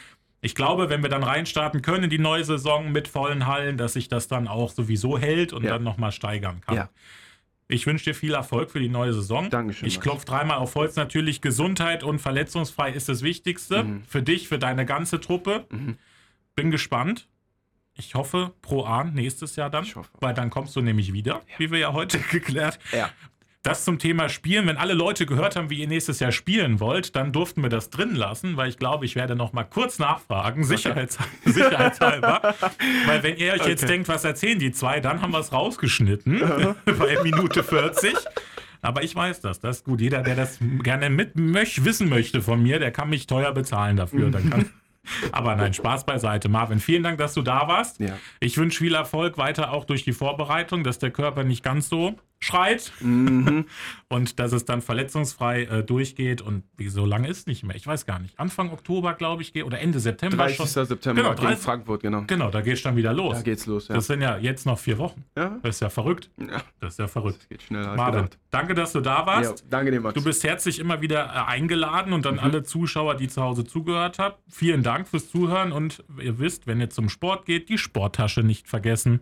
[0.40, 3.92] ich glaube, wenn wir dann reinstarten können in die neue Saison mit vollen Hallen, dass
[3.92, 5.70] sich das dann auch sowieso hält und ja.
[5.70, 6.74] dann nochmal steigern kann.
[6.74, 6.88] Ja.
[7.68, 9.48] Ich wünsche dir viel Erfolg für die neue Saison.
[9.48, 9.86] Dankeschön.
[9.86, 10.96] Ich klopfe dreimal auf Holz.
[10.96, 13.84] Natürlich, Gesundheit und verletzungsfrei ist das Wichtigste.
[13.84, 14.02] Mhm.
[14.06, 15.64] Für dich, für deine ganze Truppe.
[15.70, 15.96] Mhm.
[16.54, 17.28] Bin gespannt.
[17.94, 19.86] Ich hoffe, pro Ahn nächstes Jahr dann.
[20.20, 21.58] Weil dann kommst du nämlich wieder, ja.
[21.58, 22.78] wie wir ja heute geklärt.
[22.92, 23.10] Ja.
[23.62, 24.66] Das zum Thema Spielen.
[24.66, 27.90] Wenn alle Leute gehört haben, wie ihr nächstes Jahr spielen wollt, dann durften wir das
[27.90, 32.54] drin lassen, weil ich glaube, ich werde noch mal kurz nachfragen, sicherheits sicherheitshalber.
[33.06, 33.70] weil wenn ihr euch okay.
[33.70, 36.40] jetzt denkt, was erzählen die zwei, dann haben wir es rausgeschnitten
[36.84, 38.16] bei Minute 40.
[38.80, 39.60] Aber ich weiß das.
[39.60, 40.00] Das ist gut.
[40.00, 43.96] Jeder, der das gerne mit möch, wissen möchte von mir, der kann mich teuer bezahlen
[43.96, 44.30] dafür.
[44.30, 44.70] Dann kann,
[45.32, 46.48] aber nein, Spaß beiseite.
[46.48, 48.00] Marvin, vielen Dank, dass du da warst.
[48.00, 48.18] Ja.
[48.40, 52.16] Ich wünsche viel Erfolg weiter auch durch die Vorbereitung, dass der Körper nicht ganz so
[52.42, 53.66] schreit mhm.
[54.08, 57.76] und dass es dann verletzungsfrei äh, durchgeht und wie so lange ist nicht mehr.
[57.76, 58.38] Ich weiß gar nicht.
[58.38, 60.56] Anfang Oktober, glaube ich, oder Ende September 30.
[60.56, 60.86] schon.
[60.86, 62.24] September genau, 30, gegen Frankfurt, genau.
[62.26, 63.36] Genau, da geht es dann wieder los.
[63.36, 63.94] Da geht's los, ja.
[63.94, 65.24] Das sind ja jetzt noch vier Wochen.
[65.36, 65.58] Ja.
[65.62, 66.30] Das ist ja verrückt.
[66.38, 66.62] Ja.
[66.80, 67.38] Das ist ja verrückt.
[67.40, 67.94] Das geht schneller.
[67.94, 69.60] Marvin, danke, dass du da warst.
[69.60, 70.14] Ja, danke dir, Max.
[70.14, 72.40] Du bist herzlich immer wieder äh, eingeladen und an mhm.
[72.40, 74.34] alle Zuschauer, die zu Hause zugehört haben.
[74.48, 78.68] Vielen Dank fürs Zuhören und ihr wisst, wenn ihr zum Sport geht, die Sporttasche nicht
[78.68, 79.20] vergessen.